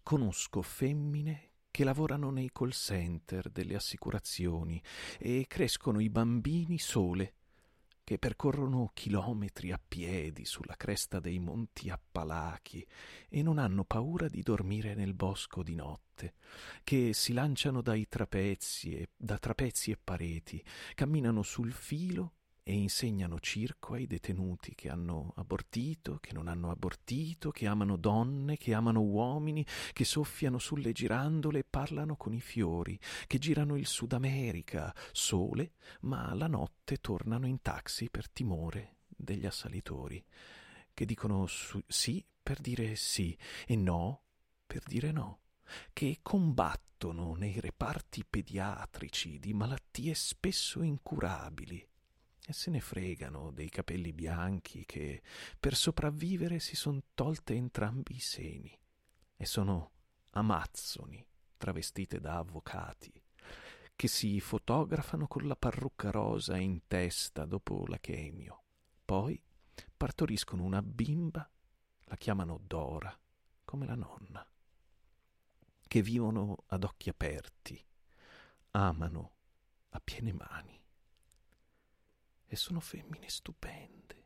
conosco 0.03 0.61
femmine 0.61 1.51
che 1.71 1.85
lavorano 1.85 2.31
nei 2.31 2.51
call 2.53 2.71
center 2.71 3.49
delle 3.49 3.77
assicurazioni 3.77 4.83
e 5.21 5.45
crescono 5.47 6.01
i 6.01 6.11
bambini 6.11 6.81
sole 6.81 7.35
che 8.05 8.19
percorrono 8.19 8.91
chilometri 8.93 9.73
a 9.73 9.81
piedi 9.85 10.45
sulla 10.45 10.77
cresta 10.77 11.19
dei 11.21 11.39
monti 11.39 11.89
Appalachi 11.89 12.87
e 13.31 13.43
non 13.43 13.59
hanno 13.59 13.85
paura 13.85 14.29
di 14.29 14.43
dormire 14.43 14.95
nel 14.95 15.15
bosco 15.15 15.63
di 15.63 15.75
notte, 15.75 16.35
che 16.85 17.15
si 17.15 17.33
lanciano 17.33 17.81
dai 17.81 18.07
trapezi 18.07 18.95
e, 18.95 19.09
da 19.17 19.39
trapezi 19.39 19.91
e 19.91 19.99
pareti, 20.03 20.63
camminano 20.95 21.43
sul 21.43 21.73
filo 21.73 22.35
e 22.67 22.73
insegnano 22.73 23.39
circo 23.41 23.93
ai 23.93 24.07
detenuti 24.07 24.75
che 24.75 24.89
hanno 24.89 25.35
abortito, 25.37 26.19
che 26.19 26.33
non 26.33 26.49
hanno 26.49 26.71
abortito, 26.71 27.51
che 27.51 27.67
amano 27.67 27.97
donne, 27.97 28.57
che 28.57 28.73
amano 28.73 29.03
uomini, 29.03 29.65
che 29.93 30.05
soffiano 30.05 30.59
sulle 30.59 30.93
girandole 30.93 31.59
e 31.59 31.65
parlano 31.69 32.17
con 32.17 32.33
i 32.33 32.41
fiori, 32.41 32.99
che 33.27 33.39
girano 33.39 33.77
il 33.77 33.87
Sud 33.87 34.15
America 34.15 34.95
sole, 35.13 35.75
ma 36.01 36.33
la 36.33 36.47
notte 36.47 36.97
tornano 36.97 37.47
in 37.47 37.61
taxi 37.61 38.09
per 38.09 38.31
timore 38.31 38.97
degli 39.09 39.45
assalitori, 39.45 40.25
che 40.95 41.05
dicono 41.05 41.47
su- 41.47 41.83
sì 41.87 42.25
per 42.43 42.61
dire 42.61 42.97
sì 42.97 43.37
e 43.67 43.77
no 43.77 44.23
per 44.67 44.83
dire 44.87 45.13
no, 45.13 45.41
che 45.93 46.21
combattono 46.23 47.35
nei 47.35 47.61
reparti 47.61 48.25
pediatrici 48.25 49.39
di 49.39 49.53
malattie 49.53 50.15
spesso 50.15 50.83
incurabili 50.83 51.87
e 52.47 52.53
se 52.53 52.71
ne 52.71 52.81
fregano 52.81 53.51
dei 53.51 53.71
capelli 53.71 54.13
bianchi 54.13 54.85
che 54.85 55.23
per 55.59 55.75
sopravvivere 55.75 56.59
si 56.59 56.77
son 56.77 57.01
tolte 57.15 57.55
entrambi 57.55 58.17
i 58.17 58.21
seni 58.21 58.79
e 59.37 59.47
sono 59.47 59.93
amazzoni 60.31 61.27
travestite 61.57 62.21
da 62.21 62.39
avvocati 62.39 63.13
che 63.97 64.09
si 64.09 64.41
fotografano 64.41 65.27
con 65.27 65.47
la 65.47 65.57
parrucca 65.57 66.11
rosa 66.11 66.57
in 66.57 66.87
testa 66.87 67.45
dopo 67.45 67.87
la 67.87 67.99
chemio. 67.99 68.65
Poi 69.05 69.41
partoriscono 69.97 70.65
una 70.65 70.83
bimba, 70.83 71.49
la 72.07 72.17
chiamano 72.17 72.59
Dora, 72.63 73.17
come 73.65 73.87
la 73.87 73.95
nonna, 73.95 74.47
che 75.87 76.03
vivono 76.03 76.65
ad 76.67 76.83
occhi 76.83 77.09
aperti, 77.09 77.83
amano 78.73 79.37
a 79.91 80.01
piene 80.01 80.33
mani 80.33 80.84
e 82.55 82.57
sono 82.57 82.79
femmine 82.79 83.29
stupende. 83.29 84.23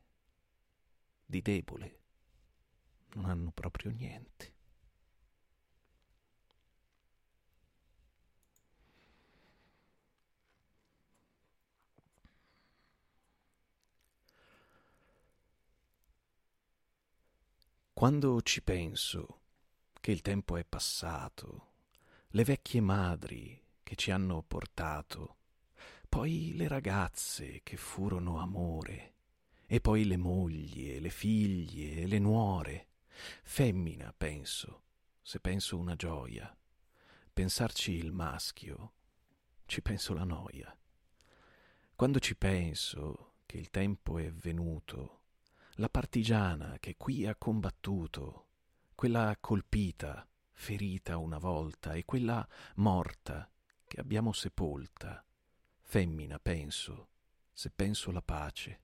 Di 1.25 1.41
debole 1.41 2.01
non 3.15 3.25
hanno 3.25 3.51
proprio 3.53 3.91
niente. 3.91 4.55
Quando 17.95 18.43
ci 18.43 18.63
penso 18.63 19.41
che 20.01 20.13
il 20.13 20.21
tempo 20.21 20.57
è 20.57 20.65
passato, 20.65 21.73
le 22.29 22.45
vecchie 22.45 22.81
madri 22.81 23.61
che 23.83 23.97
ci 23.97 24.11
hanno 24.11 24.43
portato 24.43 25.38
poi 26.09 26.55
le 26.55 26.69
ragazze 26.69 27.61
che 27.63 27.77
furono 27.77 28.41
amore, 28.41 29.15
e 29.67 29.81
poi 29.81 30.05
le 30.05 30.17
mogli 30.17 30.99
le 30.99 31.11
figlie 31.11 32.07
le 32.07 32.19
nuore. 32.19 32.87
Femmina, 33.43 34.15
penso, 34.17 34.85
se 35.21 35.41
penso 35.41 35.77
una 35.77 35.95
gioia. 35.95 36.57
Pensarci 37.33 37.93
il 37.93 38.13
maschio, 38.13 38.93
ci 39.67 39.83
penso 39.83 40.15
la 40.15 40.25
noia. 40.25 40.77
Quando 41.95 42.19
ci 42.19 42.37
penso 42.37 43.35
che 43.45 43.59
il 43.59 43.71
tempo 43.71 44.19
è 44.19 44.33
venuto, 44.33 45.23
la 45.75 45.89
partigiana 45.89 46.79
che 46.81 46.97
qui 46.97 47.27
ha 47.27 47.37
combattuto, 47.37 48.47
quella 48.95 49.37
colpita, 49.39 50.27
ferita 50.53 51.19
una 51.19 51.39
volta, 51.39 51.93
e 51.93 52.05
quella 52.05 52.47
morta 52.77 53.49
che 53.87 54.01
abbiamo 54.01 54.33
sepolta, 54.33 55.25
Femmina, 55.91 56.39
penso, 56.39 57.09
se 57.51 57.71
penso 57.71 58.11
la 58.11 58.21
pace. 58.21 58.81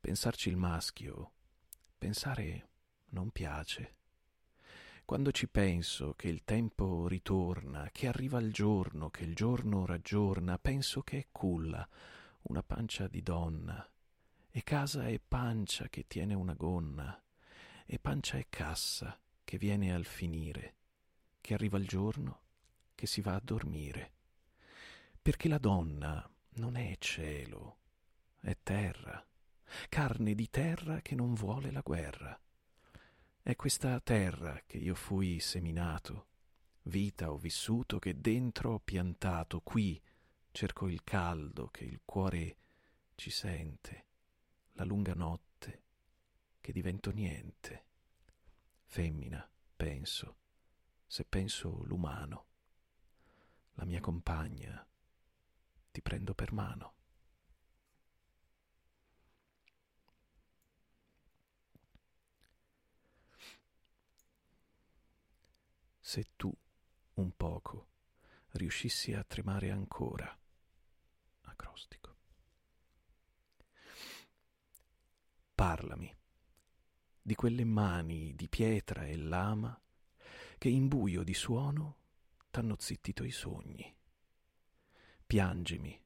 Pensarci 0.00 0.48
il 0.48 0.56
maschio, 0.56 1.32
pensare 1.98 2.68
non 3.10 3.28
piace. 3.28 3.96
Quando 5.04 5.30
ci 5.30 5.46
penso 5.46 6.14
che 6.14 6.28
il 6.28 6.42
tempo 6.42 7.06
ritorna, 7.06 7.90
che 7.92 8.06
arriva 8.06 8.40
il 8.40 8.50
giorno, 8.50 9.10
che 9.10 9.24
il 9.24 9.34
giorno 9.34 9.84
raggiorna, 9.84 10.58
penso 10.58 11.02
che 11.02 11.18
è 11.18 11.26
culla, 11.30 11.86
una 12.44 12.62
pancia 12.62 13.08
di 13.08 13.22
donna, 13.22 13.86
e 14.50 14.62
casa 14.62 15.06
è 15.08 15.20
pancia 15.20 15.90
che 15.90 16.06
tiene 16.06 16.32
una 16.32 16.54
gonna, 16.54 17.22
e 17.84 17.98
pancia 17.98 18.38
è 18.38 18.46
cassa 18.48 19.20
che 19.44 19.58
viene 19.58 19.92
al 19.92 20.06
finire, 20.06 20.76
che 21.42 21.52
arriva 21.52 21.76
il 21.76 21.86
giorno, 21.86 22.40
che 22.94 23.06
si 23.06 23.20
va 23.20 23.34
a 23.34 23.40
dormire 23.44 24.14
perché 25.26 25.48
la 25.48 25.58
donna 25.58 26.24
non 26.50 26.76
è 26.76 26.94
cielo, 27.00 27.78
è 28.42 28.56
terra, 28.62 29.26
carne 29.88 30.36
di 30.36 30.48
terra 30.48 31.00
che 31.00 31.16
non 31.16 31.34
vuole 31.34 31.72
la 31.72 31.80
guerra. 31.80 32.40
È 33.42 33.56
questa 33.56 33.98
terra 33.98 34.62
che 34.64 34.76
io 34.76 34.94
fui 34.94 35.40
seminato, 35.40 36.28
vita 36.82 37.32
ho 37.32 37.38
vissuto 37.38 37.98
che 37.98 38.20
dentro 38.20 38.74
ho 38.74 38.78
piantato, 38.78 39.62
qui 39.62 40.00
cerco 40.52 40.86
il 40.86 41.02
caldo 41.02 41.70
che 41.70 41.82
il 41.82 42.02
cuore 42.04 42.58
ci 43.16 43.30
sente, 43.30 44.06
la 44.74 44.84
lunga 44.84 45.14
notte 45.14 45.82
che 46.60 46.70
divento 46.70 47.10
niente. 47.10 47.86
Femmina, 48.84 49.44
penso, 49.74 50.36
se 51.04 51.24
penso 51.24 51.82
l'umano, 51.82 52.46
la 53.72 53.84
mia 53.84 53.98
compagna, 53.98 54.86
ti 55.96 56.02
prendo 56.02 56.34
per 56.34 56.52
mano. 56.52 56.94
Se 65.98 66.32
tu 66.36 66.54
un 67.14 67.34
poco 67.34 67.88
riuscissi 68.50 69.14
a 69.14 69.24
tremare 69.24 69.70
ancora, 69.70 70.38
acrostico. 71.42 72.16
Parlami 75.54 76.14
di 77.22 77.34
quelle 77.34 77.64
mani 77.64 78.34
di 78.34 78.50
pietra 78.50 79.06
e 79.06 79.16
lama 79.16 79.80
che 80.58 80.68
in 80.68 80.88
buio 80.88 81.22
di 81.22 81.32
suono 81.32 81.96
t'hanno 82.50 82.76
zittito 82.78 83.24
i 83.24 83.30
sogni 83.32 83.95
piangimi 85.26 86.00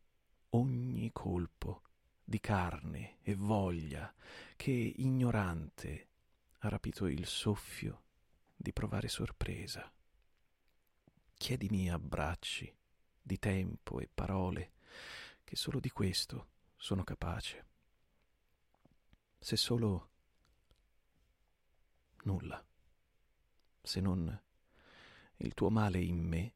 ogni 0.50 1.12
colpo 1.12 1.82
di 2.24 2.40
carne 2.40 3.18
e 3.22 3.34
voglia 3.34 4.12
che 4.56 4.70
ignorante 4.70 6.08
ha 6.60 6.68
rapito 6.68 7.06
il 7.06 7.26
soffio 7.26 8.02
di 8.56 8.72
provare 8.72 9.08
sorpresa. 9.08 9.92
Chiedimi 11.34 11.90
abbracci 11.90 12.72
di 13.22 13.38
tempo 13.38 14.00
e 14.00 14.08
parole 14.12 14.72
che 15.44 15.56
solo 15.56 15.80
di 15.80 15.90
questo 15.90 16.48
sono 16.76 17.04
capace. 17.04 17.66
se 19.42 19.56
solo 19.56 20.10
nulla, 22.24 22.62
se 23.80 24.00
non 24.00 24.42
il 25.38 25.54
tuo 25.54 25.70
male 25.70 25.98
in 26.00 26.18
me 26.18 26.52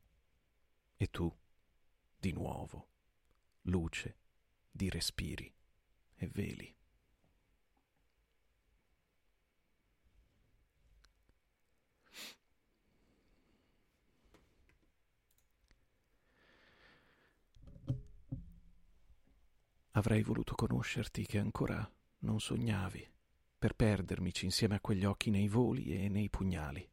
e 0.97 1.11
tu, 1.11 1.35
di 2.25 2.33
nuovo, 2.33 2.89
luce 3.65 4.17
di 4.71 4.89
respiri 4.89 5.53
e 6.15 6.27
veli. 6.29 6.75
Avrei 19.91 20.23
voluto 20.23 20.55
conoscerti 20.55 21.27
che 21.27 21.39
ancora 21.39 21.87
non 22.21 22.41
sognavi, 22.41 23.07
per 23.59 23.75
perdermici 23.75 24.47
insieme 24.47 24.77
a 24.77 24.81
quegli 24.81 25.05
occhi 25.05 25.29
nei 25.29 25.49
voli 25.49 26.03
e 26.03 26.09
nei 26.09 26.31
pugnali. 26.31 26.91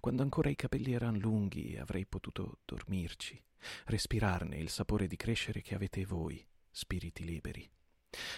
Quando 0.00 0.22
ancora 0.22 0.50
i 0.50 0.56
capelli 0.56 0.92
erano 0.92 1.18
lunghi 1.18 1.76
avrei 1.76 2.04
potuto 2.04 2.58
dormirci, 2.64 3.40
respirarne 3.86 4.56
il 4.56 4.68
sapore 4.68 5.06
di 5.06 5.16
crescere 5.16 5.62
che 5.62 5.74
avete 5.74 6.04
voi, 6.04 6.44
spiriti 6.70 7.24
liberi. 7.24 7.70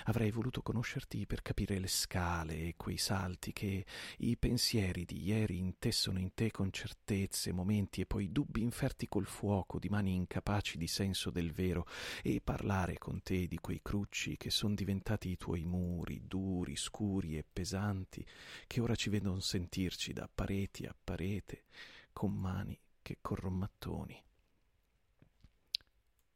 Avrei 0.04 0.30
voluto 0.30 0.62
conoscerti 0.62 1.26
per 1.26 1.42
capire 1.42 1.78
le 1.78 1.88
scale 1.88 2.54
e 2.54 2.74
quei 2.76 2.96
salti 2.96 3.52
che 3.52 3.84
i 4.18 4.36
pensieri 4.36 5.04
di 5.04 5.24
ieri 5.24 5.58
intessono 5.58 6.18
in 6.20 6.32
te 6.34 6.50
con 6.50 6.70
certezze, 6.70 7.52
momenti 7.52 8.00
e 8.00 8.06
poi 8.06 8.30
dubbi 8.30 8.62
inferti 8.62 9.08
col 9.08 9.26
fuoco 9.26 9.78
di 9.78 9.88
mani 9.88 10.14
incapaci 10.14 10.78
di 10.78 10.86
senso 10.86 11.30
del 11.30 11.52
vero 11.52 11.86
e 12.22 12.40
parlare 12.42 12.98
con 12.98 13.20
te 13.22 13.48
di 13.48 13.58
quei 13.58 13.80
crucci 13.82 14.36
che 14.36 14.50
sono 14.50 14.74
diventati 14.74 15.30
i 15.30 15.36
tuoi 15.36 15.64
muri, 15.64 16.22
duri, 16.26 16.76
scuri 16.76 17.36
e 17.36 17.44
pesanti, 17.50 18.24
che 18.66 18.80
ora 18.80 18.94
ci 18.94 19.10
vedono 19.10 19.40
sentirci 19.40 20.12
da 20.12 20.28
pareti 20.32 20.86
a 20.86 20.94
parete, 21.02 21.64
con 22.12 22.32
mani 22.32 22.78
che 23.02 23.18
corrono 23.20 23.56
mattoni. 23.56 24.22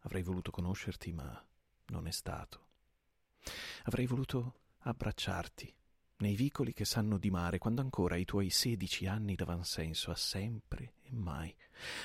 Avrei 0.09 0.23
voluto 0.23 0.51
conoscerti, 0.51 1.13
ma 1.13 1.47
non 1.89 2.07
è 2.07 2.11
stato. 2.13 2.69
Avrei 3.83 4.07
voluto 4.07 4.61
abbracciarti 4.79 5.71
nei 6.21 6.35
vicoli 6.35 6.73
che 6.73 6.87
sanno 6.87 7.19
di 7.19 7.31
mare, 7.31 7.59
quando 7.59 7.83
ancora 7.83 8.17
i 8.17 8.25
tuoi 8.25 8.49
sedici 8.49 9.07
anni 9.07 9.35
davan 9.35 9.65
senso 9.65 10.11
a 10.11 10.15
sempre 10.15 10.95
e 11.03 11.15
mai. 11.15 11.55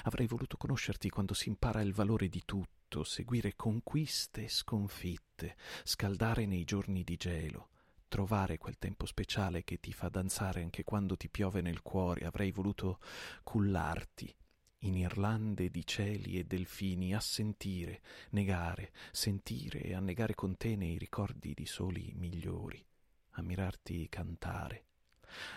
Avrei 0.03 0.27
voluto 0.27 0.57
conoscerti 0.57 1.09
quando 1.09 1.33
si 1.33 1.47
impara 1.47 1.79
il 1.79 1.93
valore 1.93 2.27
di 2.27 2.41
tutto, 2.43 3.05
seguire 3.05 3.55
conquiste 3.55 4.43
e 4.43 4.49
sconfitte, 4.49 5.55
scaldare 5.85 6.45
nei 6.45 6.65
giorni 6.65 7.05
di 7.05 7.15
gelo, 7.15 7.69
trovare 8.09 8.57
quel 8.57 8.77
tempo 8.77 9.05
speciale 9.05 9.63
che 9.63 9.79
ti 9.79 9.93
fa 9.93 10.09
danzare 10.09 10.61
anche 10.61 10.83
quando 10.83 11.15
ti 11.15 11.29
piove 11.29 11.61
nel 11.61 11.81
cuore. 11.81 12.25
Avrei 12.25 12.51
voluto 12.51 12.99
cullarti 13.43 14.35
in 14.83 14.95
Irlande 14.95 15.69
di 15.69 15.85
cieli 15.85 16.37
e 16.37 16.43
delfini, 16.43 17.13
a 17.13 17.19
sentire, 17.19 18.01
negare, 18.31 18.91
sentire 19.11 19.81
e 19.81 19.93
annegare 19.93 20.35
con 20.35 20.57
te 20.57 20.75
nei 20.75 20.97
ricordi 20.97 21.53
di 21.53 21.65
soli 21.65 22.11
migliori, 22.15 22.83
ammirarti 23.31 24.07
cantare. 24.09 24.85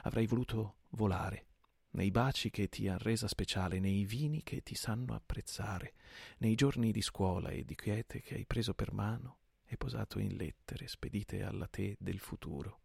Avrei 0.02 0.26
voluto 0.26 0.76
volare, 0.90 1.46
nei 1.90 2.10
baci 2.10 2.50
che 2.50 2.68
ti 2.68 2.88
han 2.88 2.98
resa 2.98 3.26
speciale, 3.26 3.80
nei 3.80 4.04
vini 4.04 4.42
che 4.42 4.62
ti 4.62 4.74
sanno 4.74 5.14
apprezzare, 5.14 5.94
nei 6.38 6.54
giorni 6.54 6.92
di 6.92 7.02
scuola 7.02 7.48
e 7.50 7.64
di 7.64 7.74
quiete 7.74 8.20
che 8.20 8.34
hai 8.34 8.46
preso 8.46 8.74
per 8.74 8.92
mano 8.92 9.38
e 9.64 9.76
posato 9.76 10.18
in 10.18 10.36
lettere 10.36 10.86
spedite 10.86 11.42
alla 11.42 11.66
te 11.66 11.96
del 11.98 12.20
futuro. 12.20 12.80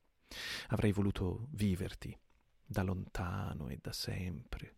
Avrei 0.69 0.91
voluto 0.91 1.47
viverti 1.51 2.17
da 2.65 2.83
lontano 2.83 3.67
e 3.67 3.77
da 3.81 3.91
sempre, 3.91 4.75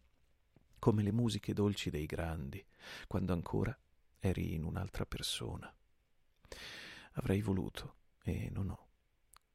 come 0.84 1.02
le 1.02 1.14
musiche 1.14 1.54
dolci 1.54 1.90
dei 1.90 2.06
grandi, 2.06 2.62
quando 3.08 3.32
ancora 3.32 3.74
eri 4.20 4.54
in 4.54 4.66
un'altra 4.66 5.06
persona. 5.06 5.74
Avrei 7.14 7.40
voluto, 7.40 8.00
e 8.22 8.50
non 8.52 8.70
ho. 8.70 8.88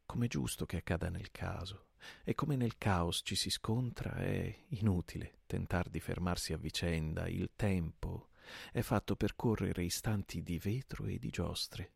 Com'è 0.07 0.27
giusto 0.27 0.65
che 0.65 0.79
accada 0.79 1.11
nel 1.11 1.31
caso, 1.31 1.89
e 2.25 2.35
come 2.35 2.57
nel 2.57 2.79
caos 2.79 3.21
ci 3.23 3.35
si 3.35 3.51
scontra, 3.51 4.15
è 4.15 4.59
inutile 4.69 5.41
tentar 5.45 5.91
di 5.91 6.01
fermarsi 6.01 6.55
a 6.55 6.57
vicenda, 6.57 7.29
il 7.29 7.51
tempo 7.55 8.31
è 8.73 8.81
fatto 8.81 9.15
per 9.15 9.37
correre 9.37 9.85
istanti 9.85 10.43
di 10.43 10.59
vetro 10.59 11.05
e 11.05 11.19
di 11.19 11.29
giostre, 11.29 11.93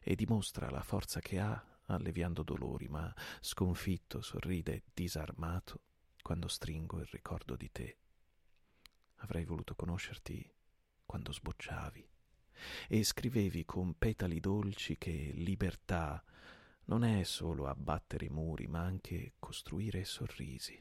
e 0.00 0.14
dimostra 0.14 0.70
la 0.70 0.84
forza 0.84 1.18
che 1.18 1.40
ha 1.40 1.60
alleviando 1.86 2.44
dolori, 2.44 2.86
ma 2.86 3.12
sconfitto 3.40 4.22
sorride 4.22 4.84
disarmato 4.94 5.80
quando 6.22 6.46
stringo 6.46 7.00
il 7.00 7.08
ricordo 7.10 7.56
di 7.56 7.72
te. 7.72 7.96
Avrei 9.26 9.44
voluto 9.44 9.74
conoscerti 9.74 10.48
quando 11.04 11.32
sbocciavi 11.32 12.08
e 12.86 13.02
scrivevi 13.02 13.64
con 13.64 13.98
petali 13.98 14.38
dolci 14.38 14.96
che 14.98 15.32
libertà 15.34 16.22
non 16.84 17.02
è 17.02 17.24
solo 17.24 17.66
abbattere 17.66 18.30
muri, 18.30 18.68
ma 18.68 18.82
anche 18.82 19.32
costruire 19.40 20.04
sorrisi. 20.04 20.80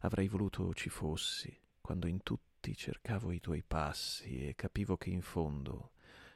Avrei 0.00 0.28
voluto 0.28 0.74
ci 0.74 0.90
fossi 0.90 1.58
quando 1.80 2.06
in 2.06 2.22
tutti 2.22 2.76
cercavo 2.76 3.32
i 3.32 3.40
tuoi 3.40 3.62
passi 3.62 4.46
e 4.46 4.54
capivo 4.54 4.98
che 4.98 5.08
in 5.08 5.22
fondo 5.22 5.92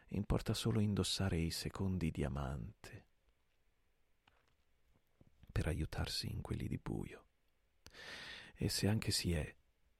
importa 0.08 0.54
solo 0.54 0.80
indossare 0.80 1.36
i 1.36 1.50
secondi 1.50 2.10
diamante 2.10 3.04
per 5.52 5.66
aiutarsi 5.66 6.32
in 6.32 6.40
quelli 6.40 6.66
di 6.66 6.78
buio. 6.78 7.24
E 8.54 8.70
se 8.70 8.88
anche 8.88 9.10
si 9.10 9.34
è 9.34 9.54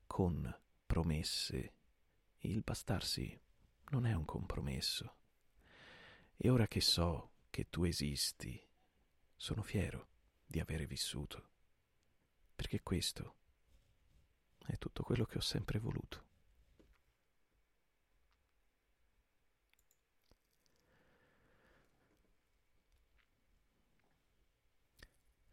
con 0.07 0.51
promesse. 0.87 1.75
Il 2.39 2.63
bastarsi 2.63 3.39
non 3.91 4.07
è 4.07 4.15
un 4.15 4.25
compromesso. 4.25 5.17
E 6.37 6.49
ora 6.49 6.67
che 6.67 6.81
so 6.81 7.33
che 7.51 7.69
tu 7.69 7.85
esisti, 7.85 8.63
sono 9.35 9.63
fiero 9.63 10.09
di 10.47 10.61
avere 10.61 10.87
vissuto, 10.87 11.51
perché 12.55 12.83
questo 12.83 13.35
è 14.67 14.77
tutto 14.79 15.03
quello 15.03 15.25
che 15.25 15.39
ho 15.39 15.43
sempre 15.43 15.79
voluto. 15.79 16.25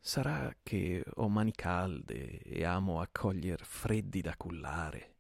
Sarà 0.06 0.54
che 0.62 1.02
ho 1.16 1.30
mani 1.30 1.54
calde 1.54 2.40
e 2.40 2.66
amo 2.66 3.00
accoglier 3.00 3.64
freddi 3.64 4.20
da 4.20 4.36
cullare 4.36 5.13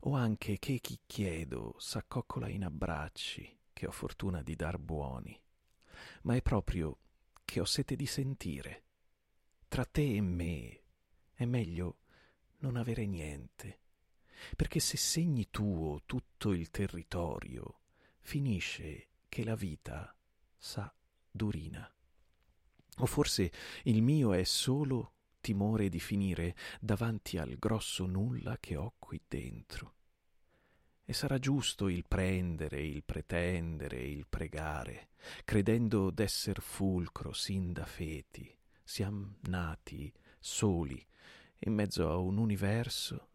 o 0.00 0.14
anche 0.14 0.58
che 0.58 0.78
chi 0.80 1.00
chiedo 1.06 1.74
s'accoccola 1.78 2.48
in 2.48 2.64
abbracci, 2.64 3.58
che 3.72 3.86
ho 3.86 3.90
fortuna 3.90 4.42
di 4.42 4.54
dar 4.54 4.78
buoni, 4.78 5.38
ma 6.22 6.34
è 6.34 6.42
proprio 6.42 6.98
che 7.44 7.60
ho 7.60 7.64
sete 7.64 7.96
di 7.96 8.06
sentire. 8.06 8.84
Tra 9.68 9.84
te 9.84 10.16
e 10.16 10.20
me 10.20 10.82
è 11.34 11.44
meglio 11.44 11.98
non 12.58 12.76
avere 12.76 13.06
niente, 13.06 13.80
perché 14.56 14.80
se 14.80 14.96
segni 14.96 15.48
tuo 15.50 16.02
tutto 16.06 16.52
il 16.52 16.70
territorio, 16.70 17.80
finisce 18.20 19.08
che 19.28 19.44
la 19.44 19.54
vita 19.54 20.14
sa 20.56 20.92
durina. 21.30 21.90
O 22.98 23.06
forse 23.06 23.50
il 23.84 24.02
mio 24.02 24.32
è 24.32 24.44
solo 24.44 25.14
timore 25.42 25.90
di 25.90 26.00
finire 26.00 26.54
davanti 26.80 27.36
al 27.36 27.58
grosso 27.58 28.06
nulla 28.06 28.56
che 28.58 28.76
ho 28.76 28.94
qui 28.98 29.20
dentro. 29.28 29.96
E 31.04 31.12
sarà 31.12 31.38
giusto 31.38 31.88
il 31.88 32.06
prendere, 32.08 32.80
il 32.80 33.02
pretendere, 33.04 34.00
il 34.02 34.26
pregare, 34.26 35.10
credendo 35.44 36.10
d'esser 36.10 36.62
fulcro 36.62 37.34
sin 37.34 37.72
da 37.72 37.84
feti. 37.84 38.56
Siam 38.82 39.36
nati 39.42 40.10
soli 40.38 41.04
in 41.64 41.74
mezzo 41.74 42.08
a 42.08 42.16
un 42.16 42.38
universo 42.38 43.28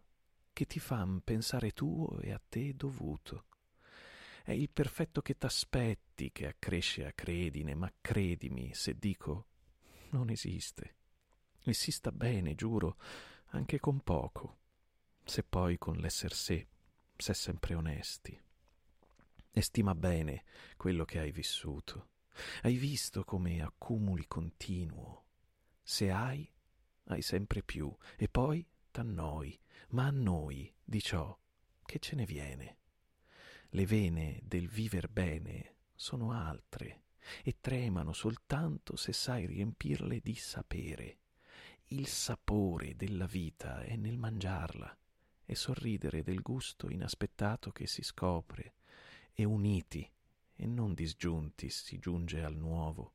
che 0.53 0.65
ti 0.65 0.79
fan 0.79 1.21
pensare 1.23 1.71
tuo 1.71 2.19
e 2.21 2.31
a 2.31 2.41
te 2.49 2.73
dovuto. 2.73 3.45
È 4.43 4.51
il 4.51 4.69
perfetto 4.69 5.21
che 5.21 5.37
t'aspetti 5.37 6.31
che 6.31 6.47
accresce 6.47 7.05
a 7.05 7.11
credine, 7.11 7.75
ma 7.75 7.91
credimi 7.99 8.73
se 8.73 8.97
dico 8.97 9.47
non 10.11 10.29
esiste 10.29 10.96
e 11.69 11.73
si 11.73 11.91
sta 11.91 12.11
bene, 12.11 12.55
giuro, 12.55 12.97
anche 13.47 13.79
con 13.79 13.99
poco, 14.01 14.59
se 15.23 15.43
poi 15.43 15.77
con 15.77 15.97
l'esser 15.97 16.33
sé 16.33 16.67
s'è 17.15 17.33
sempre 17.33 17.73
onesti. 17.73 18.39
E 19.51 19.61
stima 19.61 19.95
bene 19.95 20.43
quello 20.77 21.03
che 21.03 21.19
hai 21.19 21.31
vissuto. 21.31 22.11
Hai 22.61 22.75
visto 22.75 23.23
come 23.23 23.61
accumuli 23.61 24.27
continuo. 24.27 25.25
Se 25.81 26.11
hai, 26.11 26.49
hai 27.05 27.21
sempre 27.21 27.63
più, 27.63 27.93
e 28.15 28.29
poi 28.29 28.65
t'annoi, 28.91 29.59
ma 29.89 30.05
a 30.05 30.11
noi 30.11 30.73
di 30.83 31.01
ciò 31.01 31.37
che 31.83 31.99
ce 31.99 32.15
ne 32.15 32.25
viene. 32.25 32.77
Le 33.69 33.85
vene 33.85 34.39
del 34.43 34.67
viver 34.67 35.09
bene 35.09 35.75
sono 35.95 36.31
altre, 36.31 37.03
e 37.43 37.57
tremano 37.59 38.13
soltanto 38.13 38.95
se 38.95 39.11
sai 39.11 39.45
riempirle 39.45 40.19
di 40.19 40.35
sapere. 40.35 41.19
Il 41.91 42.07
sapore 42.07 42.95
della 42.97 43.25
vita 43.25 43.81
è 43.81 43.95
nel 43.95 44.17
mangiarla 44.17 44.97
e 45.45 45.55
sorridere 45.55 46.21
del 46.21 46.41
gusto 46.41 46.89
inaspettato 46.89 47.71
che 47.71 47.87
si 47.87 48.03
scopre, 48.03 48.73
e 49.31 49.45
uniti 49.45 50.09
e 50.53 50.65
non 50.65 50.93
disgiunti 50.93 51.69
si 51.69 51.97
giunge 51.99 52.43
al 52.43 52.57
nuovo. 52.57 53.13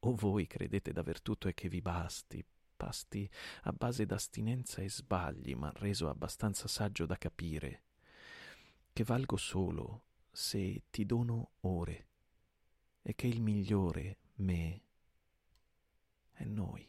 O 0.00 0.14
voi 0.14 0.46
credete 0.46 0.92
d'aver 0.92 1.22
tutto 1.22 1.48
e 1.48 1.54
che 1.54 1.68
vi 1.68 1.80
basti, 1.80 2.44
pasti 2.76 3.30
a 3.62 3.72
base 3.72 4.04
d'astinenza 4.04 4.82
e 4.82 4.90
sbagli, 4.90 5.54
ma 5.54 5.72
reso 5.76 6.08
abbastanza 6.08 6.68
saggio 6.68 7.06
da 7.06 7.16
capire 7.16 7.84
che 8.92 9.04
valgo 9.04 9.38
solo 9.38 10.02
se 10.30 10.82
ti 10.90 11.06
dono 11.06 11.52
ore 11.60 12.06
e 13.00 13.14
che 13.14 13.28
il 13.28 13.40
migliore 13.40 14.18
me 14.36 14.82
è 16.32 16.44
noi. 16.44 16.86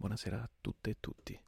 Buonasera 0.00 0.40
a 0.40 0.50
tutte 0.62 0.88
e 0.88 0.96
tutti. 0.98 1.38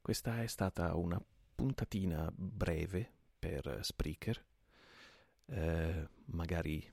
Questa 0.00 0.40
è 0.40 0.46
stata 0.46 0.94
una 0.94 1.20
puntatina 1.52 2.32
breve 2.32 3.12
per 3.36 3.80
Spreaker, 3.82 4.44
eh, 5.46 6.08
magari 6.26 6.88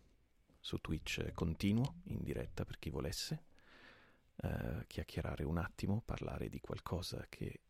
su 0.60 0.80
Twitch 0.80 1.32
continuo, 1.34 2.02
in 2.06 2.24
diretta 2.24 2.66
per 2.66 2.80
chi 2.80 2.90
volesse, 2.90 3.44
eh, 4.38 4.86
chiacchierare 4.88 5.44
un 5.44 5.60
attimo, 5.60 6.02
parlare 6.02 6.50
di 6.50 6.60
qualcosa 6.60 7.24
che, 7.30 7.62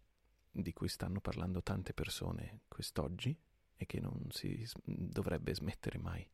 di 0.49 0.71
cui 0.71 0.87
stanno 0.87 1.19
parlando 1.19 1.61
tante 1.61 1.93
persone 1.93 2.61
quest'oggi 2.69 3.37
e 3.75 3.85
che 3.85 3.99
non 3.99 4.27
si 4.29 4.65
dovrebbe 4.85 5.53
smettere 5.53 5.99
mai 5.99 6.25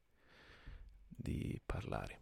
di 1.08 1.60
parlare. 1.66 2.22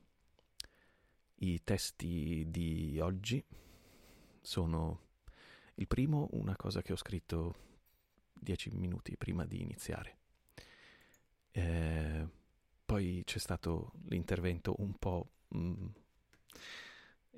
I 1.39 1.61
testi 1.65 2.45
di 2.47 2.97
oggi 3.01 3.45
sono 4.47 5.01
il 5.75 5.87
primo, 5.87 6.29
una 6.31 6.55
cosa 6.55 6.81
che 6.81 6.93
ho 6.93 6.95
scritto 6.95 7.55
dieci 8.31 8.69
minuti 8.69 9.17
prima 9.17 9.45
di 9.45 9.61
iniziare. 9.61 10.17
Eh, 11.51 12.25
poi 12.85 13.23
c'è 13.25 13.39
stato 13.39 13.91
l'intervento 14.07 14.75
un 14.77 14.93
po' 14.97 15.31
mh, 15.49 15.57
mm, 15.59 15.87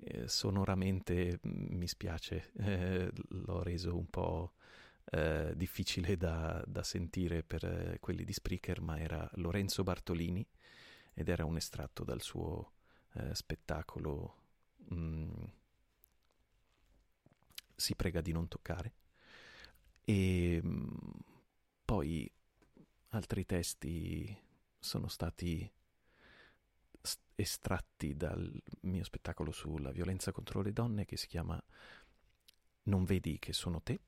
eh, 0.03 0.27
sonoramente, 0.27 1.39
mm, 1.47 1.75
mi 1.75 1.87
spiace, 1.87 2.51
eh, 2.59 3.11
l'ho 3.29 3.63
reso 3.63 3.97
un 3.97 4.07
po' 4.07 4.53
eh, 5.05 5.53
difficile 5.55 6.15
da, 6.15 6.63
da, 6.67 6.83
sentire 6.83 7.41
per 7.41 7.63
eh, 7.65 7.97
quelli 7.99 8.23
di 8.23 8.33
Spreaker, 8.33 8.81
ma 8.81 8.99
era 8.99 9.27
Lorenzo 9.35 9.81
Bartolini 9.81 10.47
ed 11.15 11.27
era 11.27 11.43
un 11.45 11.57
estratto 11.57 12.03
dal 12.03 12.21
suo 12.21 12.73
eh, 13.13 13.33
spettacolo. 13.33 14.35
Mh, 14.89 14.95
mm, 14.95 15.43
si 17.79 17.95
prega 17.95 18.21
di 18.21 18.33
non 18.33 18.47
toccare. 18.47 18.93
E 20.03 20.61
mm, 20.63 20.97
poi 21.85 22.31
altri 23.09 23.45
testi 23.45 24.37
sono 24.77 25.07
stati 25.07 25.71
estratti 27.35 28.15
dal 28.15 28.61
mio 28.81 29.03
spettacolo 29.03 29.51
sulla 29.51 29.91
violenza 29.91 30.33
contro 30.33 30.61
le 30.61 30.73
donne 30.73 31.05
che 31.05 31.15
si 31.15 31.27
chiama 31.27 31.61
Non 32.83 33.05
vedi 33.05 33.39
che 33.39 33.53
sono 33.53 33.81
te. 33.81 33.99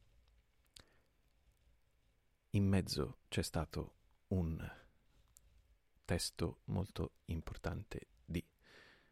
In 2.51 2.67
mezzo 2.67 3.19
c'è 3.29 3.41
stato 3.41 3.95
un 4.27 4.69
testo 6.03 6.59
molto 6.65 7.13
importante 7.25 8.07
di 8.25 8.45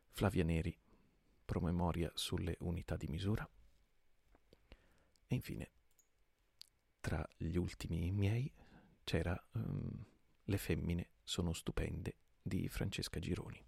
Flavia 0.10 0.43
Neri, 0.43 0.78
promemoria 1.45 2.12
sulle 2.14 2.57
unità 2.60 2.97
di 2.97 3.07
misura. 3.07 3.49
E 5.32 5.36
infine, 5.36 5.69
tra 6.99 7.23
gli 7.38 7.55
ultimi 7.55 8.09
miei 8.11 8.51
c'era 9.03 9.39
um, 9.51 10.03
Le 10.45 10.57
femmine 10.57 11.09
sono 11.23 11.53
stupende 11.53 12.15
di 12.41 12.67
Francesca 12.67 13.19
Gironi. 13.19 13.63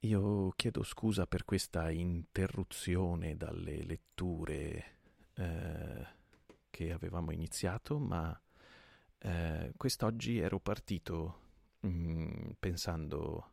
Io 0.00 0.50
chiedo 0.50 0.82
scusa 0.82 1.26
per 1.26 1.46
questa 1.46 1.90
interruzione 1.90 3.38
dalle 3.38 3.82
letture 3.82 4.98
eh, 5.32 6.06
che 6.68 6.92
avevamo 6.92 7.30
iniziato, 7.32 7.98
ma 7.98 8.38
eh, 9.16 9.72
quest'oggi 9.78 10.36
ero 10.36 10.60
partito 10.60 11.40
mh, 11.80 11.88
mm, 11.88 12.50
pensando 12.60 13.52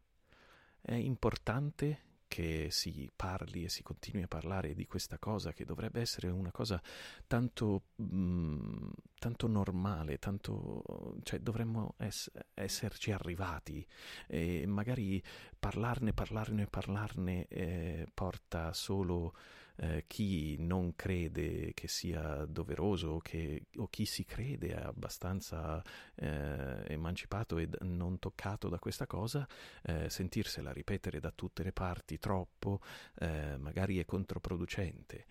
è 0.82 0.94
importante 0.94 2.12
che 2.34 2.70
si 2.72 3.12
parli 3.16 3.66
e 3.66 3.70
si 3.70 3.84
continui 3.84 4.24
a 4.24 4.28
parlare 4.28 4.74
di 4.74 4.88
questa 4.88 5.20
cosa 5.20 5.54
che 5.54 5.66
dovrebbe 5.66 6.02
essere 6.02 6.30
una 6.30 6.50
cosa 6.50 6.82
tanto, 7.28 7.90
mh, 7.98 8.16
mm, 8.16 8.90
tanto 9.20 9.46
normale, 9.46 10.18
tanto, 10.18 10.82
cioè 11.22 11.38
dovremmo 11.42 11.94
es- 11.98 12.32
esserci 12.56 13.12
arrivati. 13.12 13.86
E 14.26 14.66
magari 14.66 15.22
parlarne, 15.60 16.14
parlarne, 16.14 16.66
parlarne 16.66 17.46
eh, 17.50 18.08
porta 18.12 18.74
solo 18.74 19.36
eh, 19.78 20.06
chi 20.08 20.56
non 20.60 20.96
crede 20.96 21.74
che 21.74 21.88
sia 21.88 22.46
doveroso 22.46 23.18
che, 23.20 23.68
o 23.78 23.88
chi 23.88 24.06
si 24.06 24.24
crede 24.24 24.76
abbastanza 24.76 25.82
eh, 26.16 26.84
emancipato 26.88 27.58
e 27.58 27.70
non 27.82 28.20
toccato 28.20 28.70
da 28.70 28.80
questa 28.80 29.08
cosa, 29.08 29.48
eh, 29.84 30.10
sentirsela 30.10 30.72
ripetere 30.72 31.20
da 31.20 31.32
tutte 31.32 31.64
le 31.64 31.72
parti 31.72 32.20
troppo 32.20 32.82
eh, 33.16 33.58
magari 33.58 34.00
è 34.00 34.06
controproducente. 34.06 35.26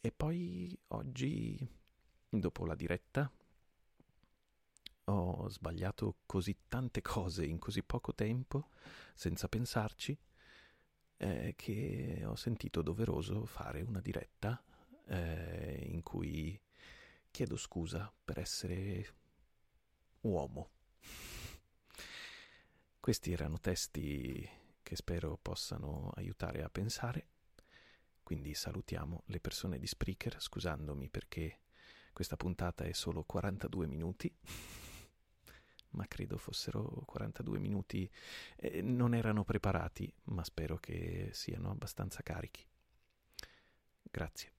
E 0.00 0.10
poi 0.10 0.76
oggi, 0.88 1.56
dopo 2.28 2.66
la 2.66 2.74
diretta, 2.74 3.30
ho 5.04 5.48
sbagliato 5.48 6.16
così 6.26 6.56
tante 6.66 7.02
cose 7.02 7.44
in 7.44 7.58
così 7.58 7.82
poco 7.82 8.14
tempo, 8.14 8.70
senza 9.14 9.48
pensarci, 9.48 10.18
eh, 11.22 11.54
che 11.56 12.22
ho 12.24 12.34
sentito 12.34 12.82
doveroso 12.82 13.46
fare 13.46 13.80
una 13.82 14.00
diretta 14.00 14.60
eh, 15.06 15.86
in 15.88 16.02
cui 16.02 16.60
chiedo 17.30 17.56
scusa 17.56 18.12
per 18.24 18.40
essere 18.40 19.14
uomo. 20.22 20.70
Questi 22.98 23.32
erano 23.32 23.60
testi 23.60 24.48
che 24.82 24.96
spero 24.96 25.38
possano 25.40 26.10
aiutare 26.16 26.62
a 26.62 26.68
pensare, 26.68 27.26
quindi 28.24 28.54
salutiamo 28.54 29.22
le 29.26 29.40
persone 29.40 29.78
di 29.78 29.86
Spreaker 29.86 30.40
scusandomi 30.40 31.08
perché 31.08 31.60
questa 32.12 32.36
puntata 32.36 32.84
è 32.84 32.92
solo 32.92 33.22
42 33.22 33.86
minuti 33.86 34.36
ma 35.92 36.06
credo 36.06 36.36
fossero 36.38 37.02
42 37.06 37.58
minuti. 37.58 38.10
Eh, 38.56 38.82
non 38.82 39.14
erano 39.14 39.44
preparati, 39.44 40.12
ma 40.24 40.44
spero 40.44 40.76
che 40.76 41.30
siano 41.32 41.70
abbastanza 41.70 42.22
carichi. 42.22 42.64
Grazie. 44.10 44.51